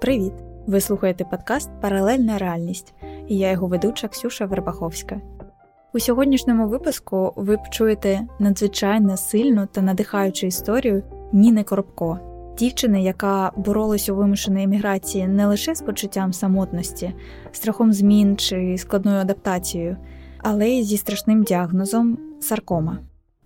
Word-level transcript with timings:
Привіт! 0.00 0.32
Ви 0.66 0.80
слухаєте 0.80 1.24
подкаст 1.24 1.70
Паралельна 1.80 2.38
реальність 2.38 2.94
і 3.28 3.38
я 3.38 3.50
його 3.50 3.66
ведуча 3.66 4.08
Ксюша 4.08 4.46
Вербаховська. 4.46 5.20
У 5.94 6.00
сьогоднішньому 6.00 6.68
випуску 6.68 7.32
ви 7.36 7.56
почуєте 7.56 8.20
надзвичайно 8.38 9.16
сильну 9.16 9.66
та 9.72 9.82
надихаючу 9.82 10.46
історію 10.46 11.02
Ніни 11.32 11.64
Коробко, 11.64 12.18
дівчини, 12.58 13.02
яка 13.02 13.52
боролась 13.56 14.08
у 14.08 14.14
вимушеній 14.14 14.62
еміграції 14.62 15.26
не 15.28 15.46
лише 15.46 15.74
з 15.74 15.82
почуттям 15.82 16.32
самотності, 16.32 17.14
страхом 17.52 17.92
змін 17.92 18.36
чи 18.36 18.78
складною 18.78 19.20
адаптацією, 19.20 19.96
але 20.38 20.68
й 20.68 20.84
зі 20.84 20.96
страшним 20.96 21.42
діагнозом 21.42 22.18
саркома. 22.40 22.98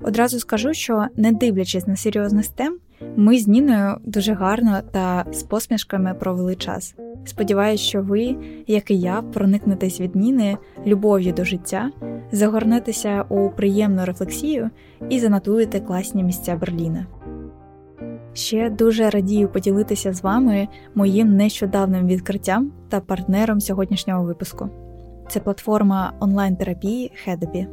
Одразу 0.03 0.41
скажу, 0.41 0.75
що 0.75 1.07
не 1.17 1.33
дивлячись 1.33 1.87
на 1.87 1.97
серйозних 1.97 2.49
тем, 2.49 2.79
ми 3.17 3.39
з 3.39 3.49
Ніною 3.49 3.97
дуже 4.05 4.33
гарно 4.33 4.81
та 4.93 5.25
з 5.33 5.43
посмішками 5.43 6.15
провели 6.15 6.57
час. 6.57 6.95
Сподіваюсь, 7.25 7.81
що 7.81 8.03
ви, 8.03 8.37
як 8.67 8.91
і 8.91 8.99
я, 8.99 9.23
проникнетесь 9.23 10.01
від 10.01 10.17
Ніни 10.17 10.57
любов'ю 10.87 11.33
до 11.33 11.45
життя, 11.45 11.91
загорнетеся 12.33 13.25
у 13.29 13.51
приємну 13.51 14.05
рефлексію 14.05 14.71
і 15.09 15.21
занотуєте 15.21 15.81
класні 15.81 16.25
місця 16.25 16.57
Берліна. 16.57 17.07
Ще 18.33 18.71
дуже 18.71 19.11
радію 19.11 19.49
поділитися 19.49 20.13
з 20.13 20.23
вами 20.23 20.69
моїм 20.95 21.37
нещодавним 21.37 22.07
відкриттям 22.07 22.73
та 22.89 23.01
партнером 23.01 23.61
сьогоднішнього 23.61 24.25
випуску. 24.25 24.69
Це 25.29 25.41
платформа 25.41 26.13
онлайн-терапії 26.21 27.13
Хедебі. 27.25 27.67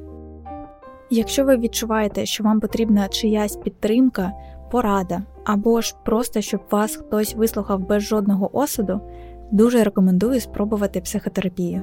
Якщо 1.10 1.46
ви 1.46 1.58
відчуваєте, 1.58 2.26
що 2.26 2.44
вам 2.44 2.60
потрібна 2.60 3.08
чиясь 3.08 3.56
підтримка, 3.56 4.32
порада 4.70 5.22
або 5.46 5.82
ж 5.82 5.96
просто 6.06 6.42
щоб 6.42 6.62
вас 6.72 6.96
хтось 6.96 7.36
вислухав 7.36 7.88
без 7.88 8.04
жодного 8.04 8.58
осуду, 8.58 9.02
дуже 9.52 9.84
рекомендую 9.84 10.40
спробувати 10.40 11.02
психотерапію. 11.02 11.82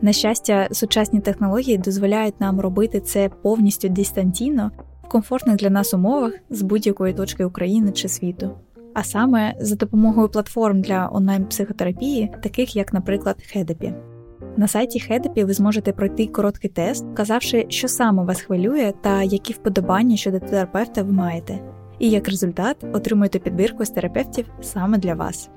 На 0.00 0.12
щастя, 0.12 0.68
сучасні 0.72 1.20
технології 1.20 1.78
дозволяють 1.78 2.40
нам 2.40 2.60
робити 2.60 3.00
це 3.00 3.30
повністю 3.42 3.88
дистанційно 3.88 4.70
в 5.04 5.08
комфортних 5.08 5.56
для 5.56 5.70
нас 5.70 5.94
умовах 5.94 6.32
з 6.50 6.62
будь-якої 6.62 7.14
точки 7.14 7.44
України 7.44 7.92
чи 7.92 8.08
світу. 8.08 8.50
А 8.94 9.02
саме 9.02 9.54
за 9.60 9.76
допомогою 9.76 10.28
платформ 10.28 10.80
для 10.80 11.08
онлайн-психотерапії, 11.12 12.30
таких 12.42 12.76
як, 12.76 12.92
наприклад, 12.92 13.36
Хедепі. 13.52 13.94
На 14.56 14.68
сайті 14.68 15.00
Хедепі 15.00 15.44
ви 15.44 15.52
зможете 15.52 15.92
пройти 15.92 16.26
короткий 16.26 16.70
тест, 16.70 17.04
вказавши, 17.12 17.66
що 17.68 17.88
саме 17.88 18.24
вас 18.24 18.40
хвилює 18.40 18.92
та 19.00 19.22
які 19.22 19.52
вподобання 19.52 20.16
щодо 20.16 20.40
терапевта 20.40 21.02
ви 21.02 21.12
маєте, 21.12 21.60
і 22.02 22.10
як 22.10 22.28
результат 22.28 22.76
отримуєте 22.92 23.38
підбірку 23.38 23.84
з 23.84 23.90
терапевтів 23.90 24.50
саме 24.60 24.98
для 24.98 25.14
вас. 25.14 25.50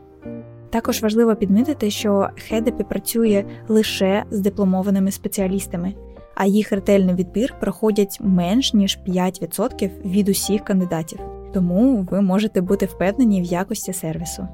Також 0.70 1.02
важливо 1.02 1.36
підмітити, 1.36 1.90
що 1.90 2.30
Хедепі 2.50 2.84
працює 2.84 3.44
лише 3.68 4.24
з 4.32 4.40
дипломованими 4.40 5.12
спеціалістами, 5.12 5.94
а 6.36 6.46
їх 6.46 6.72
ретельний 6.72 7.16
відбір 7.16 7.54
проходять 7.60 8.18
менш 8.22 8.74
ніж 8.74 9.00
5% 9.08 9.90
від 10.06 10.30
усіх 10.30 10.64
кандидатів, 10.64 11.20
тому 11.54 12.08
ви 12.12 12.22
можете 12.22 12.62
бути 12.62 12.86
впевнені 12.86 13.42
в 13.42 13.46
якості 13.46 13.94
сервісу. 13.94 14.48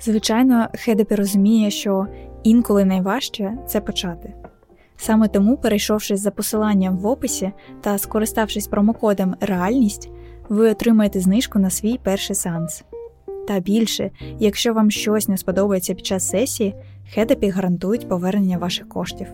Звичайно, 0.00 0.68
Хедепі 0.74 1.14
розуміє, 1.14 1.70
що 1.70 2.06
інколи 2.42 2.84
найважче 2.84 3.58
це 3.66 3.80
почати. 3.80 4.34
Саме 4.96 5.28
тому, 5.28 5.56
перейшовши 5.56 6.16
за 6.16 6.30
посиланням 6.30 6.98
в 6.98 7.06
описі 7.06 7.52
та 7.80 7.98
скориставшись 7.98 8.66
промокодом 8.66 9.34
Реальність, 9.40 10.10
ви 10.48 10.70
отримаєте 10.70 11.20
знижку 11.20 11.58
на 11.58 11.70
свій 11.70 11.98
перший 12.02 12.36
сеанс. 12.36 12.84
Та 13.48 13.60
більше, 13.60 14.10
якщо 14.38 14.74
вам 14.74 14.90
щось 14.90 15.28
не 15.28 15.36
сподобається 15.36 15.94
під 15.94 16.06
час 16.06 16.28
сесії, 16.28 16.74
Хедепі 17.14 17.48
гарантують 17.48 18.08
повернення 18.08 18.58
ваших 18.58 18.88
коштів. 18.88 19.26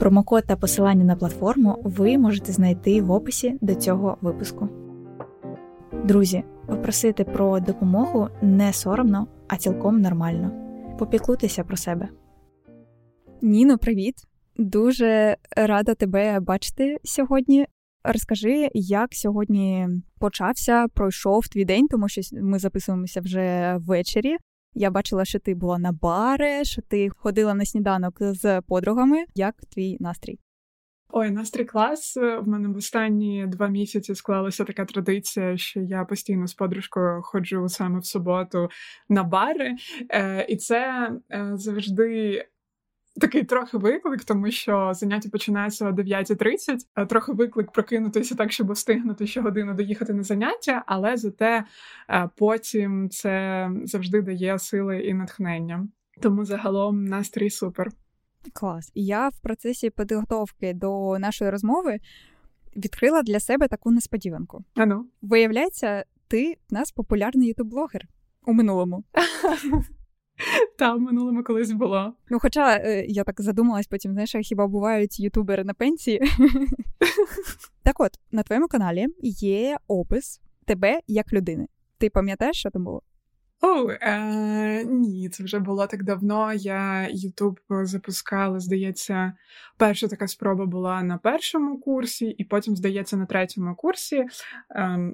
Промокод 0.00 0.44
та 0.46 0.56
посилання 0.56 1.04
на 1.04 1.16
платформу 1.16 1.78
ви 1.84 2.18
можете 2.18 2.52
знайти 2.52 3.02
в 3.02 3.10
описі 3.10 3.58
до 3.60 3.74
цього 3.74 4.16
випуску. 4.20 4.68
Друзі, 6.04 6.44
попросити 6.66 7.24
про 7.24 7.60
допомогу 7.60 8.28
не 8.42 8.72
соромно, 8.72 9.26
а 9.48 9.56
цілком 9.56 10.00
нормально. 10.00 10.50
Попіклуйтеся 10.98 11.64
про 11.64 11.76
себе. 11.76 12.08
Ніно, 13.42 13.78
привіт! 13.78 14.14
Дуже 14.56 15.36
рада 15.56 15.94
тебе 15.94 16.40
бачити 16.40 16.98
сьогодні. 17.04 17.66
Розкажи, 18.04 18.68
як 18.74 19.08
сьогодні 19.14 19.88
почався, 20.18 20.86
пройшов 20.94 21.48
твій 21.48 21.64
день, 21.64 21.88
тому 21.88 22.08
що 22.08 22.20
ми 22.32 22.58
записуємося 22.58 23.20
вже 23.20 23.76
ввечері. 23.80 24.36
Я 24.74 24.90
бачила, 24.90 25.24
що 25.24 25.38
ти 25.38 25.54
була 25.54 25.78
на 25.78 25.92
бари, 25.92 26.64
що 26.64 26.82
ти 26.82 27.08
ходила 27.08 27.54
на 27.54 27.64
сніданок 27.64 28.16
з 28.20 28.60
подругами. 28.60 29.24
Як 29.34 29.54
твій 29.70 29.96
настрій? 30.00 30.38
Ой, 31.10 31.30
настрій 31.30 31.64
клас. 31.64 32.16
В 32.16 32.42
мене 32.46 32.68
в 32.68 32.76
останні 32.76 33.46
два 33.46 33.68
місяці 33.68 34.14
склалася 34.14 34.64
така 34.64 34.84
традиція, 34.84 35.56
що 35.56 35.80
я 35.80 36.04
постійно 36.04 36.46
з 36.46 36.54
подружкою 36.54 37.22
ходжу 37.22 37.68
саме 37.68 37.98
в 37.98 38.04
суботу 38.04 38.68
на 39.08 39.22
бари, 39.22 39.76
Е, 40.10 40.46
і 40.48 40.56
це 40.56 41.10
е, 41.30 41.50
завжди. 41.54 42.44
Такий 43.20 43.44
трохи 43.44 43.78
виклик, 43.78 44.24
тому 44.24 44.50
що 44.50 44.92
заняття 44.94 45.28
починається 45.28 45.88
о 45.88 45.90
9.30, 45.90 46.78
а 46.94 47.06
трохи 47.06 47.32
виклик 47.32 47.72
прокинутися 47.72 48.34
так, 48.34 48.52
щоб 48.52 48.72
встигнути 48.72 49.26
ще 49.26 49.40
годину 49.40 49.74
доїхати 49.74 50.14
на 50.14 50.22
заняття, 50.22 50.82
але 50.86 51.16
зате 51.16 51.64
е, 52.10 52.28
потім 52.36 53.08
це 53.10 53.70
завжди 53.84 54.22
дає 54.22 54.58
сили 54.58 55.00
і 55.00 55.14
натхнення. 55.14 55.88
Тому 56.22 56.44
загалом 56.44 57.04
настрій 57.04 57.50
супер. 57.50 57.90
Клас. 58.52 58.92
Я 58.94 59.28
в 59.28 59.40
процесі 59.40 59.90
підготовки 59.90 60.72
до 60.74 61.18
нашої 61.18 61.50
розмови 61.50 61.98
відкрила 62.76 63.22
для 63.22 63.40
себе 63.40 63.68
таку 63.68 63.90
несподіванку. 63.90 64.64
Ану. 64.74 65.06
Виявляється, 65.22 66.04
ти 66.28 66.56
в 66.70 66.74
нас 66.74 66.92
популярний 66.92 67.48
ютуб-блогер 67.48 68.02
у 68.46 68.52
минулому. 68.52 69.04
Та, 70.78 70.94
в 70.94 71.00
минулому 71.00 71.42
колись 71.44 71.72
було. 71.72 72.12
Ну, 72.30 72.38
хоча 72.40 72.76
е, 72.76 73.04
я 73.08 73.24
так 73.24 73.40
задумалась, 73.40 73.86
потім, 73.86 74.12
знаєш, 74.12 74.36
хіба 74.42 74.66
бувають 74.66 75.20
ютубери 75.20 75.64
на 75.64 75.74
пенсії. 75.74 76.20
Так 77.82 78.00
от, 78.00 78.10
на 78.32 78.42
твоєму 78.42 78.68
каналі 78.68 79.06
є 79.22 79.78
опис 79.86 80.40
тебе 80.64 81.00
як 81.06 81.32
людини. 81.32 81.66
Ти 81.98 82.10
пам'ятаєш, 82.10 82.56
що 82.56 82.70
там 82.70 82.84
було? 82.84 83.02
О, 83.60 83.90
е, 83.90 84.84
ні, 84.84 85.28
це 85.28 85.44
вже 85.44 85.58
було 85.58 85.86
так 85.86 86.04
давно. 86.04 86.52
Я 86.52 87.08
Ютуб 87.10 87.60
запускала, 87.70 88.60
здається, 88.60 89.32
перша 89.76 90.08
така 90.08 90.28
спроба 90.28 90.66
була 90.66 91.02
на 91.02 91.18
першому 91.18 91.80
курсі, 91.80 92.26
і 92.26 92.44
потім, 92.44 92.76
здається, 92.76 93.16
на 93.16 93.26
третьому 93.26 93.74
курсі. 93.74 94.24
Е, 94.70 95.12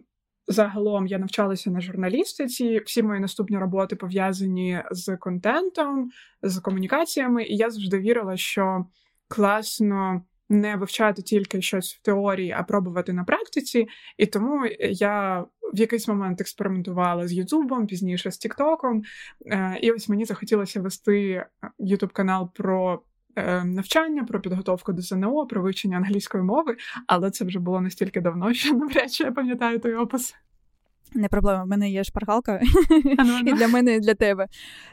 Загалом 0.48 1.06
я 1.06 1.18
навчалася 1.18 1.70
на 1.70 1.80
журналістиці. 1.80 2.82
Всі 2.86 3.02
мої 3.02 3.20
наступні 3.20 3.58
роботи 3.58 3.96
пов'язані 3.96 4.82
з 4.90 5.16
контентом, 5.16 6.10
з 6.42 6.60
комунікаціями, 6.60 7.44
і 7.44 7.56
я 7.56 7.70
завжди 7.70 7.98
вірила, 7.98 8.36
що 8.36 8.86
класно 9.28 10.22
не 10.48 10.76
вивчати 10.76 11.22
тільки 11.22 11.62
щось 11.62 11.94
в 11.94 12.02
теорії, 12.02 12.54
а 12.58 12.62
пробувати 12.62 13.12
на 13.12 13.24
практиці. 13.24 13.86
І 14.18 14.26
тому 14.26 14.66
я 14.90 15.44
в 15.74 15.78
якийсь 15.78 16.08
момент 16.08 16.40
експериментувала 16.40 17.28
з 17.28 17.32
Ютубом, 17.32 17.86
пізніше 17.86 18.30
з 18.30 18.38
Тіктоком. 18.38 19.02
Е, 19.46 19.78
і 19.82 19.90
ось 19.90 20.08
мені 20.08 20.24
захотілося 20.24 20.80
вести 20.80 21.46
Ютуб 21.78 22.12
канал 22.12 22.50
про. 22.54 23.02
Е, 23.36 23.64
навчання 23.64 24.24
про 24.24 24.40
підготовку 24.40 24.92
до 24.92 25.02
ЗНО, 25.02 25.46
про 25.46 25.62
вивчення 25.62 25.96
англійської 25.96 26.44
мови, 26.44 26.76
але 27.06 27.30
це 27.30 27.44
вже 27.44 27.58
було 27.58 27.80
настільки 27.80 28.20
давно, 28.20 28.54
що 28.54 28.74
навряд 28.74 29.12
чи 29.12 29.24
я 29.24 29.32
пам'ятаю 29.32 29.78
той 29.78 29.94
опис. 29.94 30.34
Не 31.14 31.28
проблема, 31.28 31.64
в 31.64 31.66
мене 31.66 31.90
є 31.90 32.04
шпаргалка 32.04 32.60
і 33.46 33.52
для 33.52 33.68
мене, 33.68 33.94
і 33.94 34.00
для 34.00 34.14
тебе. 34.14 34.46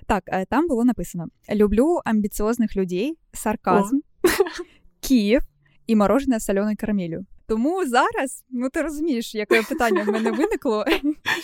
Так, 0.08 0.24
е, 0.28 0.46
там 0.46 0.68
було 0.68 0.86
написано: 0.86 1.28
люблю 1.54 2.02
амбіціозних 2.06 2.76
людей, 2.76 3.18
сарказм, 3.34 4.00
Київ 5.00 5.42
і 5.88 5.96
морожене 5.96 6.40
з 6.40 6.46
соленою 6.46 6.76
карамелью. 6.80 7.26
Тому 7.48 7.86
зараз, 7.86 8.44
ну 8.50 8.70
ти 8.70 8.82
розумієш, 8.82 9.36
яке 9.36 9.62
питання 9.62 10.04
в 10.04 10.08
мене 10.08 10.32
виникло, 10.32 10.86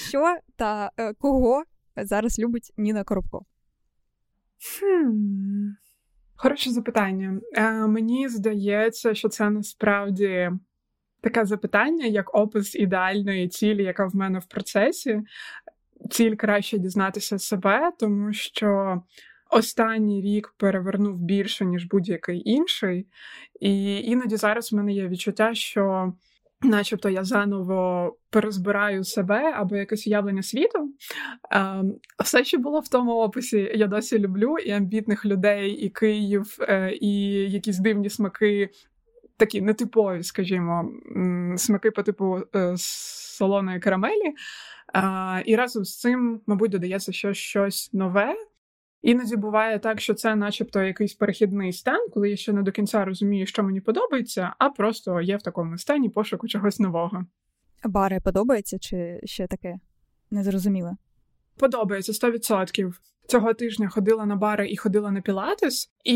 що 0.09 0.37
та 0.55 0.91
е, 0.97 1.13
кого 1.13 1.63
зараз 1.95 2.39
любить 2.39 2.73
Ніна 2.77 3.03
Коробко? 3.03 3.45
Хороше 6.39 6.69
запитання. 6.71 7.41
Е, 7.53 7.71
Мені 7.71 8.29
здається, 8.29 9.15
що 9.15 9.29
це 9.29 9.49
насправді 9.49 10.51
таке 11.21 11.45
запитання, 11.45 12.05
як 12.05 12.35
опис 12.35 12.75
ідеальної 12.75 13.47
цілі, 13.47 13.83
яка 13.83 14.05
в 14.05 14.15
мене 14.15 14.39
в 14.39 14.45
процесі. 14.45 15.21
Ціль 16.11 16.35
краще 16.35 16.77
дізнатися 16.77 17.39
себе, 17.39 17.91
тому 17.99 18.33
що 18.33 19.01
останній 19.49 20.21
рік 20.21 20.53
перевернув 20.57 21.17
більше, 21.17 21.65
ніж 21.65 21.85
будь-який 21.85 22.49
інший. 22.49 23.07
І 23.59 24.01
іноді 24.01 24.35
зараз 24.35 24.71
в 24.71 24.75
мене 24.75 24.93
є 24.93 25.07
відчуття, 25.07 25.53
що 25.53 26.13
начебто 26.61 27.09
я 27.09 27.23
заново 27.23 28.17
перезбираю 28.29 29.03
себе 29.03 29.51
або 29.55 29.75
якесь 29.75 30.07
уявлення 30.07 30.43
світу. 30.43 30.93
Е, 31.53 31.83
все, 32.23 32.43
що 32.43 32.57
було 32.57 32.79
в 32.79 32.87
тому 32.87 33.11
описі, 33.11 33.71
я 33.75 33.87
досі 33.87 34.19
люблю 34.19 34.57
і 34.57 34.71
амбітних 34.71 35.25
людей, 35.25 35.71
і 35.71 35.89
Київ, 35.89 36.57
е, 36.61 36.97
і 37.01 37.29
якісь 37.51 37.79
дивні 37.79 38.09
смаки. 38.09 38.69
Такі 39.39 39.61
нетипові, 39.61 40.23
скажімо, 40.23 40.91
смаки 41.57 41.91
по 41.91 42.03
типу 42.03 42.39
е, 42.55 42.73
солоної 42.77 43.79
карамелі. 43.79 44.33
А, 44.93 45.41
І 45.45 45.55
разом 45.55 45.85
з 45.85 45.99
цим, 45.99 46.41
мабуть, 46.47 46.71
додається 46.71 47.11
щось 47.11 47.37
щось 47.37 47.89
нове. 47.93 48.35
Іноді 49.01 49.35
буває 49.35 49.79
так, 49.79 50.01
що 50.01 50.13
це, 50.13 50.35
начебто, 50.35 50.83
якийсь 50.83 51.13
перехідний 51.13 51.73
стан, 51.73 52.09
коли 52.13 52.29
я 52.29 52.35
ще 52.35 52.53
не 52.53 52.61
до 52.61 52.71
кінця 52.71 53.05
розумію, 53.05 53.45
що 53.45 53.63
мені 53.63 53.81
подобається, 53.81 54.53
а 54.59 54.69
просто 54.69 55.21
є 55.21 55.37
в 55.37 55.41
такому 55.41 55.77
стані 55.77 56.09
пошуку 56.09 56.47
чогось 56.47 56.79
нового. 56.79 57.25
Бари 57.83 58.19
подобається 58.19 58.79
чи 58.79 59.19
ще 59.23 59.47
таке 59.47 59.79
незрозуміле? 60.31 60.95
Подобається 61.57 62.11
100%. 62.11 62.93
Цього 63.27 63.53
тижня 63.53 63.89
ходила 63.89 64.25
на 64.25 64.35
бари 64.35 64.69
і 64.69 64.77
ходила 64.77 65.11
на 65.11 65.21
пілатес, 65.21 65.91
і 66.03 66.15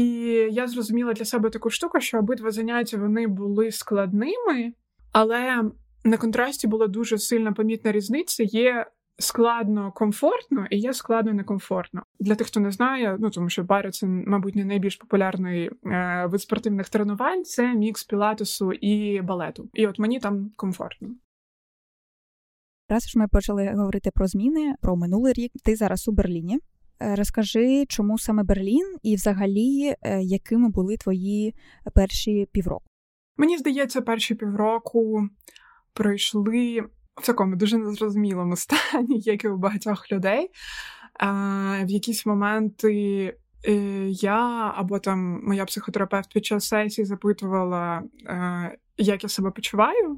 я 0.51 0.67
зрозуміла 0.67 1.13
для 1.13 1.25
себе 1.25 1.49
таку 1.49 1.69
штуку, 1.69 1.99
що 1.99 2.19
обидва 2.19 2.51
заняття 2.51 2.97
вони 2.97 3.27
були 3.27 3.71
складними, 3.71 4.73
але 5.11 5.63
на 6.03 6.17
контрасті 6.17 6.67
була 6.67 6.87
дуже 6.87 7.17
сильна 7.17 7.51
помітна 7.51 7.91
різниця. 7.91 8.43
Є 8.43 8.85
складно 9.21 9.91
комфортно 9.91 10.67
і 10.69 10.77
є 10.77 10.93
складно 10.93 11.33
некомфортно. 11.33 12.03
Для 12.19 12.35
тих, 12.35 12.47
хто 12.47 12.59
не 12.59 12.71
знає, 12.71 13.17
ну 13.19 13.29
тому 13.29 13.49
що 13.49 13.63
бари 13.63 13.91
це, 13.91 14.07
мабуть, 14.07 14.55
не 14.55 14.65
найбільш 14.65 14.95
популярний 14.95 15.71
е, 15.85 16.25
вид 16.25 16.41
спортивних 16.41 16.89
тренувань. 16.89 17.43
Це 17.43 17.73
мікс 17.73 18.03
пілатесу 18.03 18.71
і 18.73 19.21
балету. 19.21 19.69
І 19.73 19.87
от 19.87 19.99
мені 19.99 20.19
там 20.19 20.51
комфортно. 20.55 21.09
Раз 22.89 23.09
ж 23.09 23.19
ми 23.19 23.27
почали 23.27 23.73
говорити 23.75 24.11
про 24.13 24.27
зміни 24.27 24.75
про 24.81 24.95
минулий 24.95 25.33
рік. 25.33 25.51
Ти 25.63 25.75
зараз 25.75 26.07
у 26.07 26.11
Берліні. 26.11 26.59
Е, 27.01 27.15
розкажи, 27.15 27.85
чому 27.89 28.19
саме 28.19 28.43
Берлін, 28.43 28.97
і 29.03 29.15
взагалі, 29.15 29.95
е, 30.01 30.21
якими 30.21 30.69
були 30.69 30.97
твої 30.97 31.55
перші 31.93 32.47
півроку? 32.51 32.85
Мені 33.37 33.57
здається, 33.57 34.01
перші 34.01 34.35
півроку 34.35 35.29
пройшли 35.93 36.83
в 37.21 37.25
такому 37.25 37.55
дуже 37.55 37.77
незрозумілому 37.77 38.55
стані, 38.55 39.19
як 39.19 39.43
і 39.43 39.47
у 39.47 39.57
багатьох 39.57 40.11
людей. 40.11 40.49
В 41.83 41.89
якісь 41.89 42.25
моменти 42.25 42.93
е, 43.67 43.73
я 44.09 44.73
або 44.75 44.99
там 44.99 45.41
моя 45.43 45.65
психотерапевт 45.65 46.33
під 46.33 46.45
час 46.45 46.67
сесії 46.67 47.05
запитувала, 47.05 48.03
е, 48.25 48.77
як 48.97 49.23
я 49.23 49.29
себе 49.29 49.51
почуваю. 49.51 50.17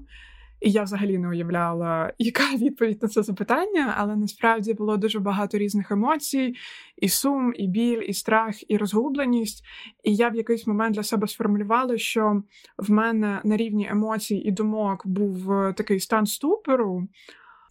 І 0.64 0.72
я 0.72 0.84
взагалі 0.84 1.18
не 1.18 1.30
уявляла, 1.30 2.14
яка 2.20 2.56
відповідь 2.56 3.04
на 3.04 3.08
це 3.08 3.24
запитання, 3.24 3.94
але 3.98 4.16
насправді 4.16 4.74
було 4.74 4.98
дуже 4.98 5.20
багато 5.20 5.58
різних 5.58 5.92
емоцій: 5.92 6.56
і 6.98 7.10
сум, 7.10 7.54
і 7.56 7.68
біль, 7.68 8.02
і 8.08 8.14
страх, 8.14 8.72
і 8.72 8.78
розгубленість. 8.78 9.64
І 10.04 10.16
я 10.16 10.30
в 10.30 10.36
якийсь 10.36 10.68
момент 10.68 10.96
для 10.96 11.04
себе 11.04 11.28
сформулювала, 11.28 11.98
що 11.98 12.44
в 12.78 12.92
мене 12.92 13.42
на 13.44 13.58
рівні 13.58 13.88
емоцій 13.92 14.36
і 14.36 14.52
думок 14.52 15.08
був 15.08 15.52
е, 15.52 15.74
такий 15.74 16.00
стан 16.00 16.26
ступору. 16.26 17.08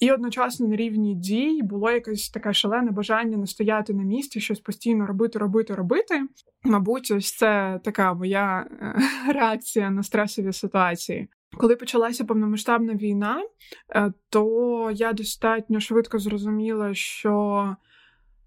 І 0.00 0.10
одночасно 0.10 0.68
на 0.68 0.76
рівні 0.76 1.14
дій 1.14 1.60
було 1.62 1.90
якесь 1.90 2.30
таке 2.30 2.52
шалене 2.52 2.90
бажання 2.90 3.36
не 3.36 3.46
стояти 3.46 3.94
на 3.94 4.02
місці, 4.02 4.40
щось 4.40 4.60
постійно 4.60 5.06
робити, 5.06 5.38
робити, 5.38 5.74
робити. 5.74 6.22
Мабуть, 6.64 7.10
ось 7.10 7.36
це 7.36 7.80
така 7.84 8.14
моя 8.14 8.66
е, 8.70 8.94
реакція 9.32 9.90
на 9.90 10.02
стресові 10.02 10.52
ситуації. 10.52 11.28
Коли 11.56 11.76
почалася 11.76 12.24
повномасштабна 12.24 12.94
війна, 12.94 13.42
е, 13.94 14.12
то 14.28 14.90
я 14.94 15.12
достатньо 15.12 15.80
швидко 15.80 16.18
зрозуміла, 16.18 16.94
що 16.94 17.76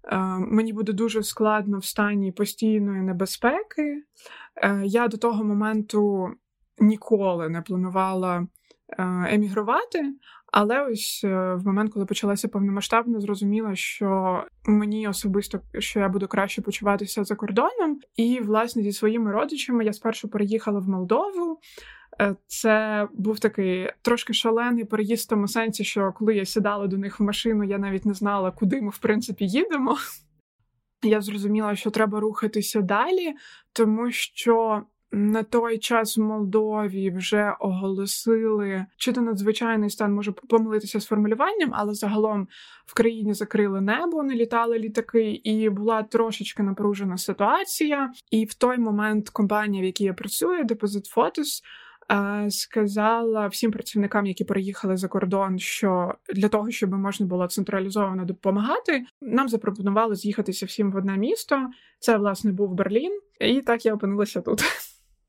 е, 0.04 0.16
мені 0.38 0.72
буде 0.72 0.92
дуже 0.92 1.22
складно 1.22 1.78
в 1.78 1.84
стані 1.84 2.32
постійної 2.32 3.02
небезпеки. 3.02 4.02
Е, 4.56 4.82
я 4.84 5.08
до 5.08 5.16
того 5.16 5.44
моменту 5.44 6.30
ніколи 6.78 7.48
не 7.48 7.62
планувала 7.62 8.46
емігрувати, 9.28 10.14
але 10.52 10.86
ось 10.86 11.24
в 11.24 11.60
момент, 11.64 11.92
коли 11.92 12.06
почалася 12.06 12.48
повномасштабна, 12.48 13.20
зрозуміла, 13.20 13.76
що 13.76 14.42
мені 14.64 15.08
особисто 15.08 15.60
що 15.78 16.00
я 16.00 16.08
буду 16.08 16.28
краще 16.28 16.62
почуватися 16.62 17.24
за 17.24 17.34
кордоном. 17.34 18.00
І, 18.16 18.40
власне, 18.40 18.82
зі 18.82 18.92
своїми 18.92 19.32
родичами 19.32 19.84
я 19.84 19.92
спершу 19.92 20.28
переїхала 20.28 20.80
в 20.80 20.88
Молдову. 20.88 21.58
Е, 22.20 22.36
це 22.46 23.08
був 23.12 23.40
такий 23.40 23.90
трошки 24.02 24.32
шалений 24.32 24.84
переїзд 24.84 25.26
в 25.26 25.28
тому 25.28 25.48
сенсі, 25.48 25.84
що 25.84 26.12
коли 26.12 26.34
я 26.34 26.44
сідала 26.44 26.86
до 26.86 26.98
них 26.98 27.20
в 27.20 27.22
машину, 27.22 27.64
я 27.64 27.78
навіть 27.78 28.06
не 28.06 28.14
знала, 28.14 28.50
куди 28.50 28.82
ми 28.82 28.90
в 28.90 28.98
принципі 28.98 29.46
їдемо. 29.46 29.96
Я 31.02 31.20
зрозуміла, 31.20 31.76
що 31.76 31.90
треба 31.90 32.20
рухатися 32.20 32.80
далі, 32.80 33.34
тому 33.72 34.10
що 34.10 34.82
на 35.12 35.42
той 35.42 35.78
час 35.78 36.16
в 36.16 36.20
Молдові 36.20 37.10
вже 37.10 37.56
оголосили, 37.60 38.86
чи 38.96 39.12
то 39.12 39.20
надзвичайний 39.20 39.90
стан 39.90 40.14
може 40.14 40.32
помилитися 40.32 41.00
з 41.00 41.06
формулюванням, 41.06 41.70
але 41.72 41.94
загалом 41.94 42.48
в 42.86 42.94
країні 42.94 43.34
закрили 43.34 43.80
небо, 43.80 44.22
не 44.22 44.34
літали 44.34 44.78
літаки, 44.78 45.30
і 45.44 45.68
була 45.68 46.02
трошечки 46.02 46.62
напружена 46.62 47.16
ситуація. 47.16 48.12
І 48.30 48.44
в 48.44 48.54
той 48.54 48.78
момент 48.78 49.30
компанія, 49.30 49.82
в 49.82 49.86
якій 49.86 50.04
я 50.04 50.14
працюю, 50.14 50.64
Deposit 50.64 51.14
Photos, 51.16 51.62
сказала 52.48 53.46
всім 53.46 53.70
працівникам, 53.70 54.26
які 54.26 54.44
переїхали 54.44 54.96
за 54.96 55.08
кордон, 55.08 55.58
що 55.58 56.14
для 56.34 56.48
того, 56.48 56.70
щоб 56.70 56.92
можна 56.92 57.26
було 57.26 57.46
централізовано 57.46 58.24
допомагати, 58.24 59.04
нам 59.20 59.48
запропонували 59.48 60.14
з'їхатися 60.14 60.66
всім 60.66 60.92
в 60.92 60.96
одне 60.96 61.16
місто. 61.16 61.70
Це 61.98 62.16
власне 62.16 62.52
був 62.52 62.74
Берлін, 62.74 63.20
і 63.40 63.60
так 63.60 63.86
я 63.86 63.94
опинилася 63.94 64.40
тут. 64.40 64.62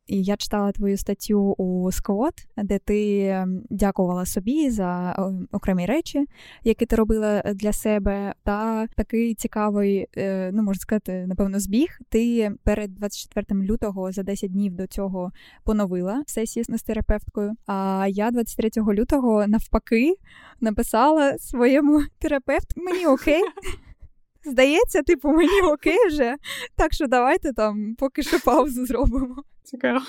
І 0.07 0.23
я 0.23 0.37
читала 0.37 0.71
твою 0.71 0.97
статтю 0.97 1.55
у 1.57 1.91
Скот, 1.91 2.33
де 2.57 2.79
ти 2.79 3.19
ем, 3.25 3.63
дякувала 3.69 4.25
собі 4.25 4.69
за 4.69 5.15
окремі 5.51 5.85
речі, 5.85 6.25
які 6.63 6.85
ти 6.85 6.95
робила 6.95 7.41
для 7.55 7.73
себе. 7.73 8.33
Та 8.43 8.87
такий 8.87 9.35
цікавий, 9.35 10.07
е, 10.17 10.51
ну 10.53 10.63
можна 10.63 10.79
сказати, 10.79 11.25
напевно, 11.27 11.59
збіг. 11.59 11.99
Ти 12.09 12.51
перед 12.63 12.95
24 12.95 13.61
лютого 13.63 14.11
за 14.11 14.23
10 14.23 14.51
днів 14.51 14.75
до 14.75 14.87
цього 14.87 15.31
поновила 15.63 16.23
сесію 16.27 16.63
з 16.69 16.83
терапевткою. 16.83 17.53
А 17.65 18.05
я 18.09 18.31
23 18.31 18.69
лютого 18.93 19.47
навпаки 19.47 20.15
написала 20.61 21.37
своєму 21.37 22.01
терапевту 22.19 22.81
мені 22.81 23.07
окей. 23.07 23.41
Здається, 24.47 25.01
типу, 25.03 25.29
мені 25.29 25.61
окей 25.61 26.07
вже. 26.07 26.35
Так 26.75 26.93
що 26.93 27.07
давайте 27.07 27.53
там 27.53 27.95
поки 27.97 28.23
що 28.23 28.39
паузу 28.39 28.85
зробимо. 28.85 29.43
Цікаво. 29.63 30.01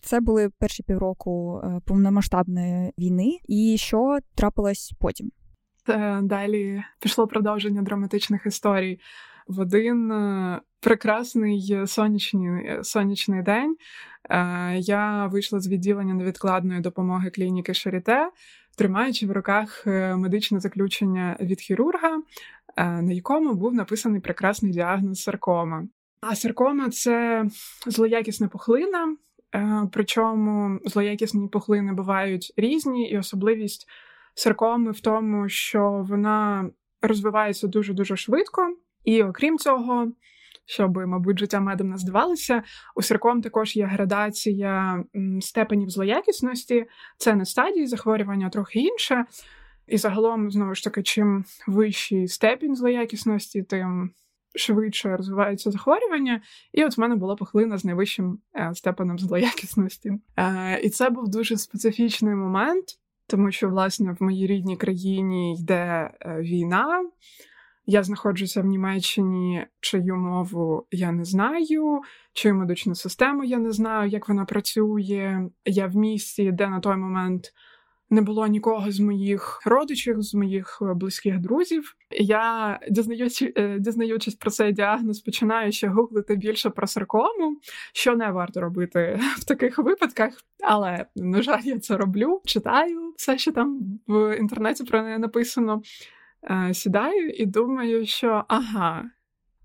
Це 0.00 0.20
були 0.20 0.50
перші 0.58 0.82
півроку 0.82 1.60
е, 1.64 1.80
повномасштабної 1.84 2.92
війни, 2.98 3.38
і 3.48 3.76
що 3.78 4.18
трапилось 4.34 4.92
потім? 5.00 5.30
Далі 6.22 6.82
пішло 7.00 7.26
продовження 7.26 7.82
драматичних 7.82 8.46
історій 8.46 9.00
в 9.48 9.60
один 9.60 10.12
е, 10.12 10.60
прекрасний 10.84 11.86
сонячний 11.86 12.78
сонячний 12.82 13.42
день. 13.42 13.76
Е, 14.30 14.76
я 14.78 15.26
вийшла 15.26 15.60
з 15.60 15.68
відділення 15.68 16.14
невідкладної 16.14 16.80
допомоги 16.80 17.30
клініки 17.30 17.74
Шаріте, 17.74 18.30
тримаючи 18.76 19.26
в 19.26 19.32
руках 19.32 19.86
медичне 20.16 20.60
заключення 20.60 21.36
від 21.40 21.60
хірурга, 21.60 22.22
Е, 22.76 23.02
на 23.02 23.12
якому 23.12 23.54
був 23.54 23.74
написаний 23.74 24.20
прекрасний 24.20 24.72
діагноз 24.72 25.22
саркома. 25.22 25.84
А 26.20 26.34
саркома 26.34 26.90
це 26.90 27.44
злоякісна 27.86 28.48
пухлина, 28.48 29.16
е, 29.54 29.88
причому 29.92 30.78
злоякісні 30.84 31.48
пухлини 31.48 31.92
бувають 31.92 32.52
різні, 32.56 33.10
і 33.10 33.18
особливість 33.18 33.86
саркоми 34.34 34.90
в 34.90 35.00
тому, 35.00 35.48
що 35.48 36.04
вона 36.08 36.70
розвивається 37.02 37.68
дуже 37.68 37.92
дуже 37.92 38.16
швидко, 38.16 38.76
і 39.04 39.22
окрім 39.22 39.58
цього. 39.58 40.12
Щоб, 40.66 40.96
мабуть, 40.96 41.38
життя 41.38 41.60
медом 41.60 41.90
не 41.90 41.98
здавалося, 41.98 42.62
у 42.96 43.02
сарком 43.02 43.42
також 43.42 43.76
є 43.76 43.86
градація 43.86 45.04
степенів 45.40 45.90
злоякісності. 45.90 46.86
Це 47.18 47.34
не 47.34 47.44
стадії 47.44 47.86
захворювання, 47.86 48.46
а 48.46 48.50
трохи 48.50 48.80
інше. 48.80 49.24
І 49.86 49.98
загалом, 49.98 50.50
знову 50.50 50.74
ж 50.74 50.84
таки, 50.84 51.02
чим 51.02 51.44
вищий 51.66 52.28
степінь 52.28 52.76
злоякісності, 52.76 53.62
тим 53.62 54.10
швидше 54.54 55.16
розвиваються 55.16 55.70
захворювання. 55.70 56.40
І 56.72 56.84
от 56.84 56.96
в 56.96 57.00
мене 57.00 57.16
була 57.16 57.36
пухлина 57.36 57.78
з 57.78 57.84
найвищим 57.84 58.38
е, 58.56 58.70
степенем 58.74 59.18
злоякісності. 59.18 60.12
Е, 60.36 60.80
і 60.80 60.90
це 60.90 61.10
був 61.10 61.28
дуже 61.28 61.56
специфічний 61.56 62.34
момент, 62.34 62.84
тому 63.26 63.52
що, 63.52 63.68
власне, 63.68 64.16
в 64.20 64.22
моїй 64.22 64.46
рідній 64.46 64.76
країні 64.76 65.56
йде 65.60 66.10
е, 66.20 66.40
війна. 66.40 67.04
Я 67.86 68.02
знаходжуся 68.02 68.60
в 68.60 68.64
Німеччині, 68.64 69.66
чию 69.80 70.16
мову 70.16 70.86
я 70.90 71.12
не 71.12 71.24
знаю, 71.24 72.00
чию 72.32 72.54
медичну 72.54 72.94
систему 72.94 73.44
я 73.44 73.58
не 73.58 73.72
знаю, 73.72 74.10
як 74.10 74.28
вона 74.28 74.44
працює. 74.44 75.48
Я 75.64 75.86
в 75.86 75.96
місті, 75.96 76.52
де 76.52 76.68
на 76.68 76.80
той 76.80 76.96
момент 76.96 77.52
не 78.10 78.22
було 78.22 78.46
нікого 78.46 78.90
з 78.90 79.00
моїх 79.00 79.62
родичів, 79.66 80.22
з 80.22 80.34
моїх 80.34 80.78
е, 80.82 80.94
близьких 80.94 81.38
друзів. 81.38 81.96
Я 82.10 82.78
дізнаючи, 82.90 83.52
е, 83.56 83.78
дізнаючись 83.78 84.34
про 84.34 84.50
цей 84.50 84.72
діагноз, 84.72 85.20
починаю 85.20 85.72
ще 85.72 85.88
гуглити 85.88 86.36
більше 86.36 86.70
про 86.70 86.86
саркому, 86.86 87.60
що 87.92 88.16
не 88.16 88.30
варто 88.30 88.60
робити 88.60 89.20
в 89.36 89.44
таких 89.44 89.78
випадках. 89.78 90.34
Але 90.62 91.06
на 91.16 91.42
жаль, 91.42 91.62
я 91.64 91.78
це 91.78 91.96
роблю. 91.96 92.40
Читаю 92.44 93.12
все, 93.16 93.38
що 93.38 93.52
там 93.52 93.80
в 94.06 94.38
інтернеті 94.38 94.84
про 94.84 95.02
неї 95.02 95.18
написано. 95.18 95.82
Е, 96.50 96.74
сідаю 96.74 97.30
і 97.30 97.46
думаю, 97.46 98.06
що 98.06 98.44
ага, 98.48 99.04